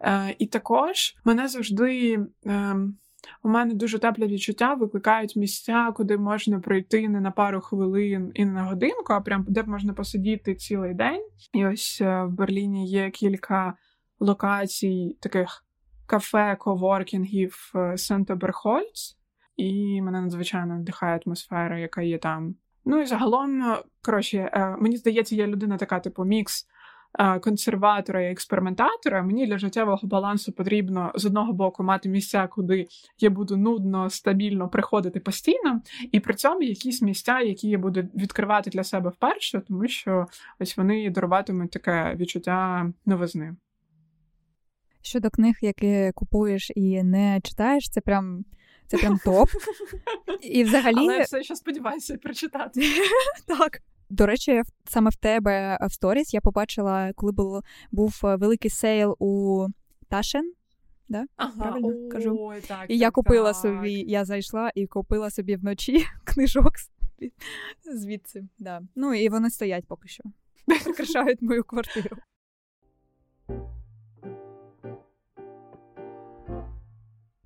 Е, 0.01 0.35
і 0.39 0.47
також 0.47 1.17
мене 1.25 1.49
завжди. 1.49 2.19
Ем, 2.45 2.97
у 3.43 3.49
мене 3.49 3.75
дуже 3.75 3.99
теплі 3.99 4.27
відчуття 4.27 4.75
викликають 4.75 5.37
місця, 5.37 5.93
куди 5.97 6.19
можна 6.19 6.61
пройти 6.61 7.09
не 7.09 7.21
на 7.21 7.31
пару 7.31 7.61
хвилин 7.61 8.31
і 8.35 8.45
не 8.45 8.53
на 8.53 8.65
годинку, 8.65 9.13
а 9.13 9.21
прям 9.21 9.45
де 9.49 9.63
можна 9.63 9.93
посидіти 9.93 10.55
цілий 10.55 10.95
день. 10.95 11.23
І 11.53 11.67
ось 11.67 11.99
е, 12.01 12.25
в 12.25 12.31
Берліні 12.31 12.89
є 12.89 13.11
кілька 13.11 13.75
локацій 14.21 15.17
таких 15.21 15.65
кафе, 16.07 16.57
коворкінгів 16.61 17.73
е, 17.75 17.99
Сентоберхольц, 17.99 19.19
і 19.57 20.03
мене 20.03 20.21
надзвичайно 20.21 20.75
надихає 20.75 21.21
атмосфера, 21.27 21.79
яка 21.79 22.03
є 22.03 22.19
там. 22.19 22.55
Ну 22.85 23.01
і 23.01 23.07
загалом, 23.07 23.63
е, 23.63 23.83
коротше, 24.05 24.51
мені 24.81 24.97
здається, 24.97 25.35
є 25.35 25.47
людина 25.47 25.77
така, 25.77 26.01
типу, 26.01 26.25
мікс 26.25 26.67
консерватора 27.41 28.23
і 28.23 28.31
експериментатора, 28.31 29.23
мені 29.23 29.47
для 29.47 29.59
життєвого 29.59 30.01
балансу 30.03 30.53
потрібно 30.53 31.13
з 31.15 31.25
одного 31.25 31.53
боку 31.53 31.83
мати 31.83 32.09
місця, 32.09 32.47
куди 32.47 32.87
я 33.19 33.31
буду 33.31 33.57
нудно, 33.57 34.11
стабільно 34.11 34.69
приходити 34.69 35.21
постійно, 35.21 35.83
і 36.13 36.21
при 36.21 36.35
цьому 36.35 36.63
якісь 36.63 37.03
місця, 37.03 37.41
які 37.41 37.69
я 37.69 37.79
буду 37.79 38.01
відкривати 38.01 38.71
для 38.71 38.85
себе 38.85 39.11
вперше, 39.11 39.63
тому 39.69 39.89
що 39.89 40.27
ось 40.59 40.77
вони 40.77 41.11
даруватимуть 41.11 41.71
таке 41.71 42.15
відчуття 42.17 42.91
новизни. 43.07 43.57
Щодо 45.03 45.31
книг, 45.31 45.55
які 45.61 46.13
купуєш 46.15 46.73
і 46.75 47.03
не 47.03 47.41
читаєш, 47.45 47.91
це 47.91 48.01
прям. 48.01 48.45
Це 48.89 48.97
прям 48.99 49.19
топ. 49.25 49.49
І 50.43 50.65
взагалі... 50.65 50.97
Але 50.99 51.17
я 51.17 51.23
все 51.23 51.43
ще 51.43 51.57
сподіваюся 51.57 52.17
прочитати. 52.17 52.81
Так. 53.47 53.83
До 54.11 54.27
речі, 54.27 54.63
саме 54.85 55.11
в 55.11 55.17
тебе 55.17 55.79
в 55.81 55.93
сторіс 55.93 56.35
я 56.35 56.41
побачила, 56.41 57.13
коли 57.13 57.33
був, 57.33 57.63
був 57.91 58.21
е, 58.25 58.37
великий 58.37 58.71
sale 58.71 59.17
у 59.19 59.67
Taschen. 60.09 60.53
Да? 61.09 61.25
Ага, 61.37 61.53
Правильно 61.59 61.89
о, 61.89 62.09
кажу. 62.09 62.53
Так, 62.69 62.87
і 62.89 62.99
я 62.99 63.11
купила 63.11 63.53
так. 63.53 63.63
собі, 63.63 63.93
я 63.93 64.25
зайшла 64.25 64.71
і 64.75 64.87
купила 64.87 65.31
собі 65.31 65.57
вночі 65.57 66.05
книжок 66.25 66.73
звідси. 67.85 68.49
Да. 68.59 68.83
Ну 68.95 69.15
і 69.15 69.29
вони 69.29 69.51
стоять 69.51 69.85
поки 69.87 70.09
що. 70.09 70.25
Прикрашають 70.85 71.43
мою 71.43 71.65
квартиру. 71.65 72.17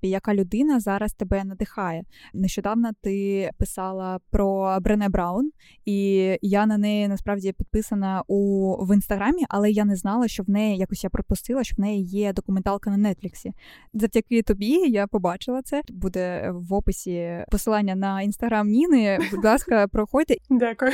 Яка 0.07 0.33
людина 0.33 0.79
зараз 0.79 1.13
тебе 1.13 1.43
надихає. 1.43 2.03
Нещодавно 2.33 2.89
ти 3.01 3.49
писала 3.57 4.19
про 4.29 4.77
Брене 4.81 5.09
Браун, 5.09 5.51
і 5.85 5.97
я 6.41 6.65
на 6.65 6.77
неї 6.77 7.07
насправді 7.07 7.51
підписана 7.51 8.23
у 8.27 8.71
в 8.85 8.95
інстаграмі, 8.95 9.45
але 9.49 9.71
я 9.71 9.85
не 9.85 9.95
знала, 9.95 10.27
що 10.27 10.43
в 10.43 10.49
неї 10.49 10.77
якось 10.77 11.03
я 11.03 11.09
пропустила, 11.09 11.63
що 11.63 11.75
в 11.77 11.79
неї 11.79 12.03
є 12.03 12.33
документалка 12.33 12.89
на 12.89 12.97
Нетфліксі. 12.97 13.53
Завдяки 13.93 14.41
тобі 14.41 14.71
я 14.71 15.07
побачила 15.07 15.61
це. 15.61 15.81
Буде 15.89 16.51
в 16.53 16.73
описі 16.73 17.45
посилання 17.51 17.95
на 17.95 18.21
інстаграм 18.21 18.67
Ніни. 18.67 19.19
Будь 19.31 19.45
ласка, 19.45 19.87
проходьте. 19.91 20.35
Дякую. 20.49 20.91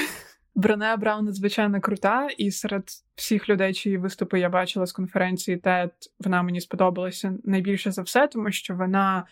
Брене 0.57 0.95
Браун 0.95 1.25
надзвичайно 1.25 1.81
крута, 1.81 2.27
і 2.37 2.51
серед 2.51 2.83
всіх 3.15 3.49
людей, 3.49 3.73
чиї 3.73 3.97
виступи 3.97 4.39
я 4.39 4.49
бачила 4.49 4.85
з 4.85 4.91
конференції 4.91 5.57
TED, 5.57 5.91
вона 6.19 6.43
мені 6.43 6.61
сподобалася 6.61 7.33
найбільше 7.43 7.91
за 7.91 8.01
все, 8.01 8.27
тому 8.27 8.51
що 8.51 8.75
вона 8.75 9.25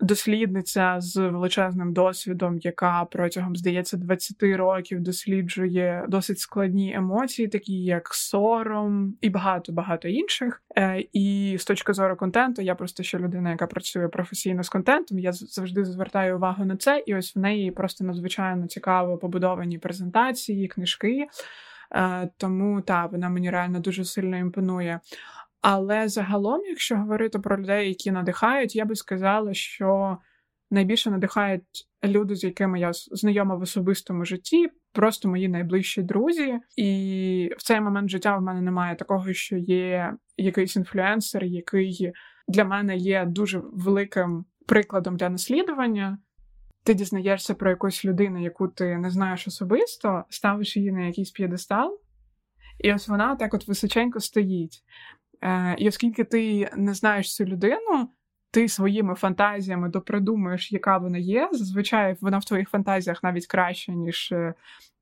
дослідниця 0.00 0.96
з 0.98 1.16
величезним 1.16 1.92
досвідом, 1.92 2.58
яка 2.58 3.04
протягом, 3.04 3.56
здається, 3.56 3.96
20 3.96 4.42
років 4.42 5.00
досліджує 5.00 6.04
досить 6.08 6.38
складні 6.38 6.94
емоції, 6.94 7.48
такі 7.48 7.72
як 7.72 8.14
сором 8.14 9.14
і 9.20 9.30
багато 9.30 9.72
багато 9.72 10.08
інших. 10.08 10.62
Е, 10.78 11.04
І 11.12 11.56
з 11.60 11.64
точки 11.64 11.92
зору 11.92 12.16
контенту, 12.16 12.62
я 12.62 12.74
просто 12.74 13.02
ще 13.02 13.18
людина, 13.18 13.50
яка 13.50 13.66
працює 13.66 14.08
професійно 14.08 14.62
з 14.62 14.68
контентом. 14.68 15.18
Я 15.18 15.32
завжди 15.32 15.84
звертаю 15.84 16.36
увагу 16.36 16.64
на 16.64 16.76
це, 16.76 17.02
і 17.06 17.14
ось 17.14 17.36
в 17.36 17.38
неї 17.38 17.70
просто 17.70 18.04
надзвичайно 18.04 18.66
цікаво 18.66 19.18
побудовані 19.18 19.78
презентації, 19.78 20.68
книжки. 20.68 21.26
Е, 21.94 22.28
Тому 22.36 22.80
так, 22.80 23.12
вона 23.12 23.28
мені 23.28 23.50
реально 23.50 23.80
дуже 23.80 24.04
сильно 24.04 24.36
імпонує. 24.36 25.00
Але 25.60 26.08
загалом, 26.08 26.60
якщо 26.64 26.96
говорити 26.96 27.38
про 27.38 27.62
людей, 27.62 27.88
які 27.88 28.10
надихають, 28.10 28.76
я 28.76 28.84
би 28.84 28.94
сказала, 28.94 29.54
що 29.54 30.18
найбільше 30.70 31.10
надихають 31.10 31.88
люди, 32.04 32.36
з 32.36 32.44
якими 32.44 32.80
я 32.80 32.90
знайома 32.92 33.54
в 33.54 33.62
особистому 33.62 34.24
житті, 34.24 34.68
просто 34.92 35.28
мої 35.28 35.48
найближчі 35.48 36.02
друзі. 36.02 36.58
І 36.76 37.50
в 37.58 37.62
цей 37.62 37.80
момент 37.80 38.10
життя 38.10 38.36
в 38.36 38.42
мене 38.42 38.60
немає 38.60 38.96
такого, 38.96 39.32
що 39.32 39.56
є 39.56 40.14
якийсь 40.36 40.76
інфлюенсер, 40.76 41.44
який 41.44 42.12
для 42.48 42.64
мене 42.64 42.96
є 42.96 43.24
дуже 43.24 43.62
великим 43.72 44.44
прикладом 44.66 45.16
для 45.16 45.28
наслідування. 45.28 46.18
Ти 46.84 46.94
дізнаєшся 46.94 47.54
про 47.54 47.70
якусь 47.70 48.04
людину, 48.04 48.42
яку 48.42 48.68
ти 48.68 48.98
не 48.98 49.10
знаєш 49.10 49.46
особисто, 49.46 50.24
ставиш 50.28 50.76
її 50.76 50.92
на 50.92 51.06
якийсь 51.06 51.30
п'єдестал, 51.30 52.00
і 52.78 52.94
ось 52.94 53.08
вона 53.08 53.36
так 53.36 53.54
от 53.54 53.68
височенько 53.68 54.20
стоїть. 54.20 54.82
Е, 55.42 55.74
І 55.78 55.88
оскільки 55.88 56.24
ти 56.24 56.70
не 56.76 56.94
знаєш 56.94 57.36
цю 57.36 57.44
людину, 57.44 58.08
ти 58.50 58.68
своїми 58.68 59.14
фантазіями 59.14 59.88
допридумуєш, 59.88 60.72
яка 60.72 60.98
вона 60.98 61.18
є. 61.18 61.48
Зазвичай 61.52 62.16
вона 62.20 62.38
в 62.38 62.44
твоїх 62.44 62.68
фантазіях 62.68 63.22
навіть 63.22 63.46
краще, 63.46 63.92
ніж 63.92 64.32
е, 64.32 64.54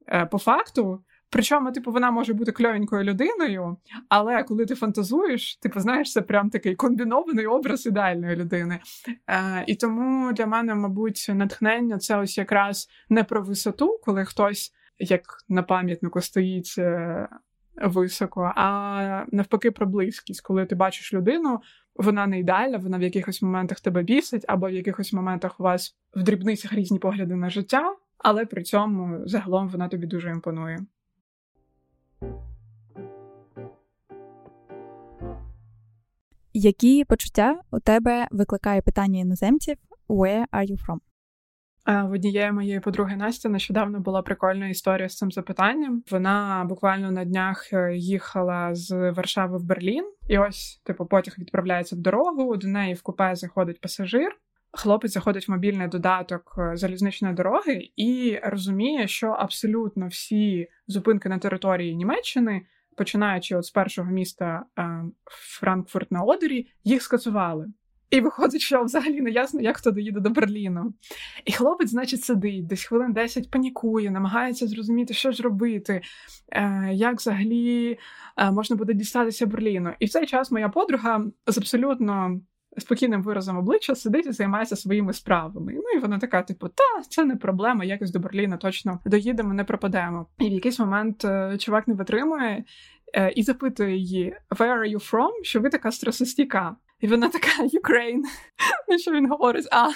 е, 0.09 0.27
по 0.27 0.39
факту. 0.39 1.05
Причому, 1.31 1.73
типу, 1.73 1.93
вона 1.93 2.11
може 2.11 2.35
бути 2.35 2.53
кльовенькою 2.53 3.05
людиною, 3.05 3.77
але 4.09 4.43
коли 4.43 4.67
ти 4.67 4.75
фантазуєш, 4.75 5.57
типу, 5.57 5.81
знаєш, 5.81 6.13
це 6.13 6.23
прям 6.23 6.51
такий 6.51 6.75
комбінований 6.75 7.47
образ 7.47 7.87
ідеальної 7.87 8.37
людини. 8.37 8.81
Е, 9.31 9.65
І 9.67 9.75
тому 9.75 10.33
для 10.33 10.47
мене, 10.47 10.75
мабуть, 10.75 11.27
натхнення 11.29 11.99
це 11.99 12.19
ось 12.19 12.39
якраз 12.39 12.89
не 13.09 13.25
про 13.25 13.43
висоту, 13.43 14.01
коли 14.03 14.25
хтось, 14.25 14.73
як 14.99 15.23
на 15.49 15.63
пам'ятнику, 15.63 16.21
стоїть 16.21 16.75
високо, 17.83 18.53
а 18.57 19.25
навпаки, 19.33 19.71
про 19.71 19.87
близькість, 19.87 20.41
коли 20.41 20.67
ти 20.67 20.75
бачиш 20.75 21.15
людину, 21.15 21.61
вона 21.97 22.27
не 22.27 22.39
ідеальна, 22.39 22.79
вона 22.79 22.99
в 22.99 23.03
якихось 23.03 23.43
моментах 23.43 23.81
тебе 23.81 24.03
бісить, 24.03 24.45
або 24.49 24.69
в 24.69 24.73
якихось 24.73 25.13
моментах 25.13 25.61
у 25.61 25.63
вас 25.63 25.97
в 26.15 26.23
дрібницях 26.23 26.73
різні 26.73 26.99
погляди 26.99 27.37
на 27.37 27.51
життя, 27.51 27.97
але 28.19 28.47
при 28.47 28.63
цьому 28.63 29.29
загалом 29.29 29.69
вона 29.69 29.89
тобі 29.89 30.07
дуже 30.07 30.31
імпонує. 30.31 30.79
Які 36.53 37.05
почуття 37.05 37.61
у 37.71 37.81
тебе 37.81 38.29
викликає 38.31 38.83
питання 38.83 39.21
іноземців 39.21 39.77
Where 40.09 40.47
are 40.53 40.71
you 40.71 40.87
from? 40.87 40.99
В 41.89 42.13
однієї 42.13 42.53
моєї 42.53 42.81
подруги 42.81 43.17
Насті 43.17 43.49
нещодавно 43.49 44.01
була 44.01 44.23
прикольна 44.23 44.69
історія 44.69 45.09
з 45.09 45.17
цим 45.17 45.31
запитанням. 45.31 46.03
Вона 46.11 46.67
буквально 46.69 47.11
на 47.11 47.25
днях 47.25 47.73
е, 47.73 47.97
їхала 47.97 48.75
з 48.75 49.11
Варшави 49.11 49.59
в 49.59 49.65
Берлін, 49.65 50.13
і 50.29 50.39
ось, 50.39 50.83
типу, 50.85 51.07
потяг 51.07 51.35
відправляється 51.39 51.97
в 51.97 51.99
дорогу. 51.99 52.57
До 52.57 52.69
неї 52.69 52.95
в 52.95 53.03
купе 53.03 53.35
заходить 53.35 53.81
пасажир. 53.81 54.37
Хлопець 54.73 55.13
заходить 55.13 55.49
в 55.49 55.51
мобільний 55.51 55.89
додаток 55.89 56.55
е, 56.59 56.77
залізничної 56.77 57.35
дороги 57.35 57.89
і 57.97 58.39
розуміє, 58.43 59.09
що 59.09 59.27
абсолютно 59.27 60.07
всі 60.07 60.69
зупинки 60.87 61.29
на 61.29 61.39
території 61.39 61.97
Німеччини, 61.97 62.63
починаючи 62.97 63.57
от 63.57 63.65
з 63.65 63.71
першого 63.71 64.11
міста 64.11 64.63
е, 64.79 65.03
Франкфурт 65.61 66.13
на 66.13 66.23
Одері, 66.23 66.67
їх 66.85 67.03
скасували. 67.03 67.67
І 68.11 68.21
виходить, 68.21 68.61
що 68.61 68.83
взагалі 68.83 69.21
не 69.21 69.31
ясно, 69.31 69.61
як 69.61 69.77
хто 69.77 69.91
доїде 69.91 70.21
до 70.21 70.31
Берліну. 70.31 70.95
І 71.45 71.53
хлопець, 71.53 71.91
значить, 71.91 72.25
сидить, 72.25 72.67
десь 72.67 72.85
хвилин 72.85 73.13
10 73.13 73.51
панікує, 73.51 74.11
намагається 74.11 74.67
зрозуміти, 74.67 75.15
що 75.15 75.33
ж 75.33 75.43
робити, 75.43 76.01
е, 76.53 76.91
як 76.93 77.17
взагалі 77.17 77.99
е, 78.37 78.51
можна 78.51 78.77
буде 78.77 78.95
дістатися 78.95 79.47
Берліну. 79.47 79.93
І 79.99 80.07
в 80.07 80.09
цей 80.09 80.27
час 80.27 80.51
моя 80.51 80.69
подруга 80.69 81.25
з 81.47 81.59
абсолютно 81.59 82.41
спокійним 82.79 83.23
виразом 83.23 83.59
обличчя 83.59 83.95
сидить 83.95 84.27
і 84.27 84.33
займається 84.33 84.77
своїми 84.77 85.13
справами. 85.13 85.73
Ну 85.75 85.99
і 85.99 85.99
вона 85.99 86.19
така, 86.19 86.43
типу, 86.43 86.69
та 86.69 87.03
це 87.09 87.25
не 87.25 87.37
проблема, 87.37 87.85
якось 87.85 88.11
до 88.11 88.19
Берліна 88.19 88.57
точно 88.57 89.01
доїдемо, 89.05 89.55
не 89.55 89.65
пропадемо. 89.65 90.27
І 90.39 90.49
в 90.49 90.53
якийсь 90.53 90.79
момент 90.79 91.25
е, 91.25 91.59
чувак 91.59 91.89
не 91.89 91.95
витримує. 91.95 92.65
І 93.37 93.43
запитує 93.43 93.97
її, 93.97 94.37
where 94.51 94.79
are 94.79 94.97
you 94.97 95.11
from? 95.11 95.31
Що 95.43 95.61
ви 95.61 95.71
така 95.71 95.93
стресостійка? 95.93 96.77
І 97.01 97.07
вона 97.07 97.29
така 97.29 97.63
Ukraine. 97.63 98.23
На 98.89 98.99
що 99.03 99.13
він 99.13 99.29
говорить? 99.29 99.69
А, 99.73 99.89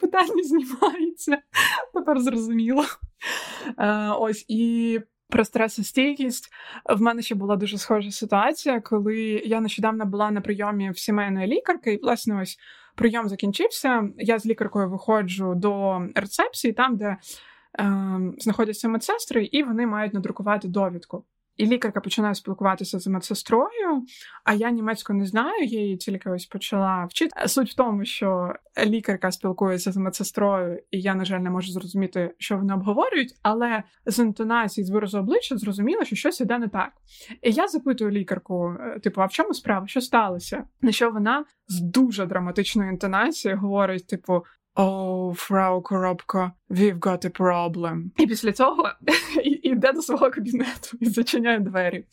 питання 0.00 0.42
знімається. 0.44 1.38
Тепер 1.94 2.20
зрозуміло. 2.20 2.84
Е, 3.78 4.08
Ось 4.08 4.44
і. 4.48 5.00
Про 5.30 5.44
стресостійкість 5.44 6.48
в 6.96 7.00
мене 7.00 7.22
ще 7.22 7.34
була 7.34 7.56
дуже 7.56 7.78
схожа 7.78 8.10
ситуація, 8.10 8.80
коли 8.80 9.16
я 9.44 9.60
нещодавно 9.60 10.06
була 10.06 10.30
на 10.30 10.40
прийомі 10.40 10.90
в 10.90 10.98
сімейної 10.98 11.46
лікарки, 11.46 11.92
і 11.92 12.00
власне 12.02 12.42
ось 12.42 12.58
прийом 12.94 13.28
закінчився. 13.28 14.08
Я 14.16 14.38
з 14.38 14.46
лікаркою 14.46 14.90
виходжу 14.90 15.52
до 15.56 16.02
рецепції, 16.14 16.72
там, 16.72 16.96
де 16.96 17.06
е, 17.06 17.16
знаходяться 18.38 18.88
медсестри, 18.88 19.44
і 19.44 19.62
вони 19.62 19.86
мають 19.86 20.14
надрукувати 20.14 20.68
довідку. 20.68 21.24
І 21.58 21.66
лікарка 21.66 22.00
починає 22.00 22.34
спілкуватися 22.34 22.98
з 22.98 23.06
медсестрою, 23.06 24.04
а 24.44 24.54
я 24.54 24.70
німецьку 24.70 25.12
не 25.12 25.26
знаю, 25.26 25.64
я 25.64 25.80
її 25.80 25.96
тільки 25.96 26.30
ось 26.30 26.46
почала 26.46 27.04
вчити. 27.04 27.48
Суть 27.48 27.70
в 27.70 27.74
тому, 27.74 28.04
що 28.04 28.52
лікарка 28.86 29.30
спілкується 29.30 29.92
з 29.92 29.96
медсестрою, 29.96 30.82
і 30.90 31.00
я, 31.00 31.14
на 31.14 31.24
жаль, 31.24 31.40
не 31.40 31.50
можу 31.50 31.72
зрозуміти, 31.72 32.34
що 32.38 32.56
вони 32.56 32.74
обговорюють, 32.74 33.34
але 33.42 33.82
з 34.06 34.18
інтонації, 34.18 34.84
з 34.84 34.90
виразу 34.90 35.18
обличчя 35.18 35.56
зрозуміло, 35.56 36.04
що 36.04 36.16
щось 36.16 36.40
іде 36.40 36.58
не 36.58 36.68
так. 36.68 36.92
І 37.42 37.50
я 37.50 37.68
запитую 37.68 38.10
лікарку: 38.10 38.74
е, 38.80 39.00
типу, 39.00 39.20
а 39.20 39.26
в 39.26 39.30
чому 39.30 39.54
справа? 39.54 39.86
Що 39.86 40.00
сталося? 40.00 40.64
На 40.82 40.92
що 40.92 41.10
вона 41.10 41.44
з 41.68 41.80
дуже 41.80 42.26
драматичною 42.26 42.90
інтонацією 42.90 43.60
говорить: 43.60 44.06
типу, 44.06 44.42
Фрау 45.34 45.82
Коробко, 45.82 46.52
we've 46.70 46.98
got 46.98 47.24
a 47.24 47.30
problem. 47.30 48.04
І 48.16 48.26
після 48.26 48.52
цього 48.52 48.90
йде 49.62 49.92
до 49.92 50.02
свого 50.02 50.30
кабінету 50.30 50.96
і 51.00 51.06
зачиняє 51.06 51.58
двері. 51.58 52.04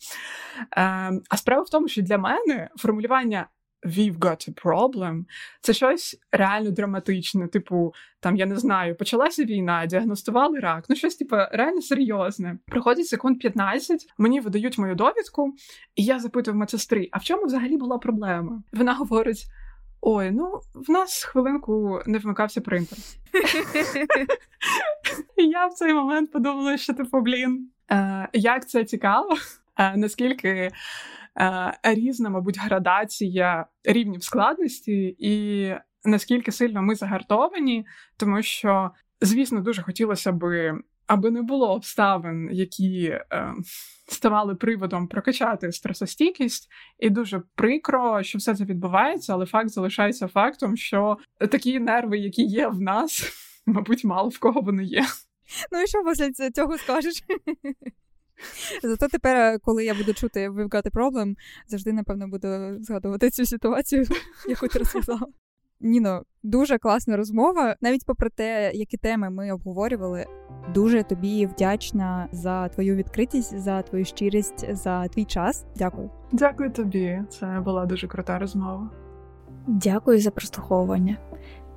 Um, 0.78 1.20
а 1.28 1.36
справа 1.36 1.62
в 1.62 1.70
тому, 1.70 1.88
що 1.88 2.02
для 2.02 2.18
мене 2.18 2.70
формулювання 2.76 3.48
We've 3.86 4.18
got 4.18 4.50
a 4.50 4.64
problem 4.64 5.24
це 5.60 5.72
щось 5.72 6.20
реально 6.32 6.70
драматичне. 6.70 7.48
Типу, 7.48 7.94
там 8.20 8.36
я 8.36 8.46
не 8.46 8.56
знаю, 8.56 8.96
почалася 8.96 9.44
війна, 9.44 9.86
діагностували 9.86 10.60
рак. 10.60 10.84
Ну, 10.88 10.96
щось 10.96 11.16
типу, 11.16 11.36
реально 11.52 11.82
серйозне. 11.82 12.58
Проходить 12.66 13.06
секунд 13.06 13.38
15, 13.38 14.06
мені 14.18 14.40
видають 14.40 14.78
мою 14.78 14.94
довідку, 14.94 15.54
і 15.96 16.04
я 16.04 16.18
запитую 16.18 16.56
медсестри, 16.56 17.08
а 17.12 17.18
в 17.18 17.24
чому 17.24 17.44
взагалі 17.44 17.76
була 17.76 17.98
проблема? 17.98 18.62
Вона 18.72 18.94
говорить. 18.94 19.46
Ой, 20.00 20.30
ну 20.30 20.60
в 20.74 20.90
нас 20.90 21.24
хвилинку 21.24 22.00
не 22.06 22.18
вмикався 22.18 22.60
принтер. 22.60 22.98
Я 25.36 25.66
в 25.66 25.74
цей 25.74 25.94
момент 25.94 26.32
подумала, 26.32 26.76
що 26.76 26.94
типу, 26.94 27.20
блін, 27.20 27.70
е, 27.90 28.28
як 28.32 28.68
це 28.68 28.84
цікаво, 28.84 29.36
е, 29.76 29.96
наскільки 29.96 30.48
е, 30.48 31.78
різна, 31.82 32.30
мабуть, 32.30 32.58
градація 32.58 33.66
рівнів 33.84 34.24
складності, 34.24 35.16
і 35.18 35.74
наскільки 36.04 36.52
сильно 36.52 36.82
ми 36.82 36.94
загартовані, 36.94 37.86
тому 38.16 38.42
що, 38.42 38.90
звісно, 39.20 39.60
дуже 39.60 39.82
хотілося 39.82 40.32
би 40.32 40.80
аби 41.06 41.30
не 41.30 41.42
було 41.42 41.74
обставин, 41.74 42.48
які 42.52 43.04
е, 43.04 43.54
ставали 44.08 44.54
приводом 44.54 45.08
прокачати 45.08 45.72
стресостійкість, 45.72 46.68
і 46.98 47.10
дуже 47.10 47.42
прикро, 47.54 48.22
що 48.22 48.38
все 48.38 48.54
це 48.54 48.64
відбувається, 48.64 49.32
але 49.32 49.46
факт 49.46 49.68
залишається 49.68 50.28
фактом, 50.28 50.76
що 50.76 51.18
такі 51.38 51.80
нерви, 51.80 52.18
які 52.18 52.42
є 52.42 52.68
в 52.68 52.80
нас, 52.80 53.32
мабуть, 53.66 54.04
мало 54.04 54.28
в 54.28 54.38
кого 54.38 54.60
вони 54.60 54.84
є. 54.84 55.04
Ну 55.72 55.82
і 55.82 55.86
що 55.86 56.04
після 56.04 56.50
цього 56.50 56.78
скажеш? 56.78 57.14
Зато 58.82 59.08
тепер, 59.08 59.60
коли 59.60 59.84
я 59.84 59.94
буду 59.94 60.14
чути 60.14 60.48
We've 60.50 60.68
got 60.68 60.82
a 60.82 60.90
problem, 60.90 61.34
завжди, 61.66 61.92
напевно, 61.92 62.28
буду 62.28 62.76
згадувати 62.80 63.30
цю 63.30 63.46
ситуацію, 63.46 64.04
яку 64.48 64.68
ти 64.68 64.78
розказала. 64.78 65.26
Ніно, 65.80 66.22
дуже 66.42 66.78
класна 66.78 67.16
розмова. 67.16 67.76
Навіть 67.80 68.06
попри 68.06 68.30
те, 68.30 68.70
які 68.74 68.96
теми 68.96 69.30
ми 69.30 69.52
обговорювали, 69.52 70.26
дуже 70.74 71.02
тобі 71.02 71.46
вдячна 71.46 72.28
за 72.32 72.68
твою 72.68 72.94
відкритість, 72.96 73.58
за 73.58 73.82
твою 73.82 74.04
щирість, 74.04 74.74
за 74.74 75.08
твій 75.08 75.24
час. 75.24 75.66
Дякую. 75.76 76.10
Дякую 76.32 76.70
тобі. 76.70 77.22
Це 77.30 77.60
була 77.64 77.86
дуже 77.86 78.06
крута 78.06 78.38
розмова. 78.38 78.90
Дякую 79.66 80.20
за 80.20 80.30
прослуховування. 80.30 81.16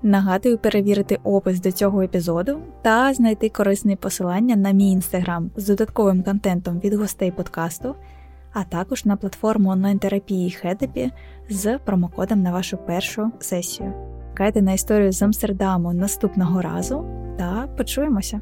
Нагадую 0.02 0.58
перевірити 0.58 1.20
опис 1.24 1.62
до 1.62 1.72
цього 1.72 2.02
епізоду 2.02 2.62
та 2.82 3.14
знайти 3.14 3.50
корисне 3.50 3.96
посилання 3.96 4.56
на 4.56 4.72
мій 4.72 4.92
інстаграм 4.92 5.52
з 5.56 5.68
додатковим 5.68 6.24
контентом 6.24 6.80
від 6.80 6.94
гостей 6.94 7.32
подкасту, 7.32 7.96
а 8.54 8.64
також 8.64 9.06
на 9.06 9.16
платформу 9.16 9.70
онлайн-терапії 9.70 10.52
Хедепі 10.52 11.12
з 11.50 11.78
промокодом 11.78 12.42
на 12.42 12.52
вашу 12.52 12.78
першу 12.78 13.32
сесію. 13.40 13.94
Чекайте 14.32 14.62
на 14.62 14.74
історію 14.74 15.12
з 15.12 15.22
Амстердаму 15.22 15.94
наступного 15.94 16.62
разу 16.62 17.06
та 17.38 17.68
почуємося! 17.78 18.42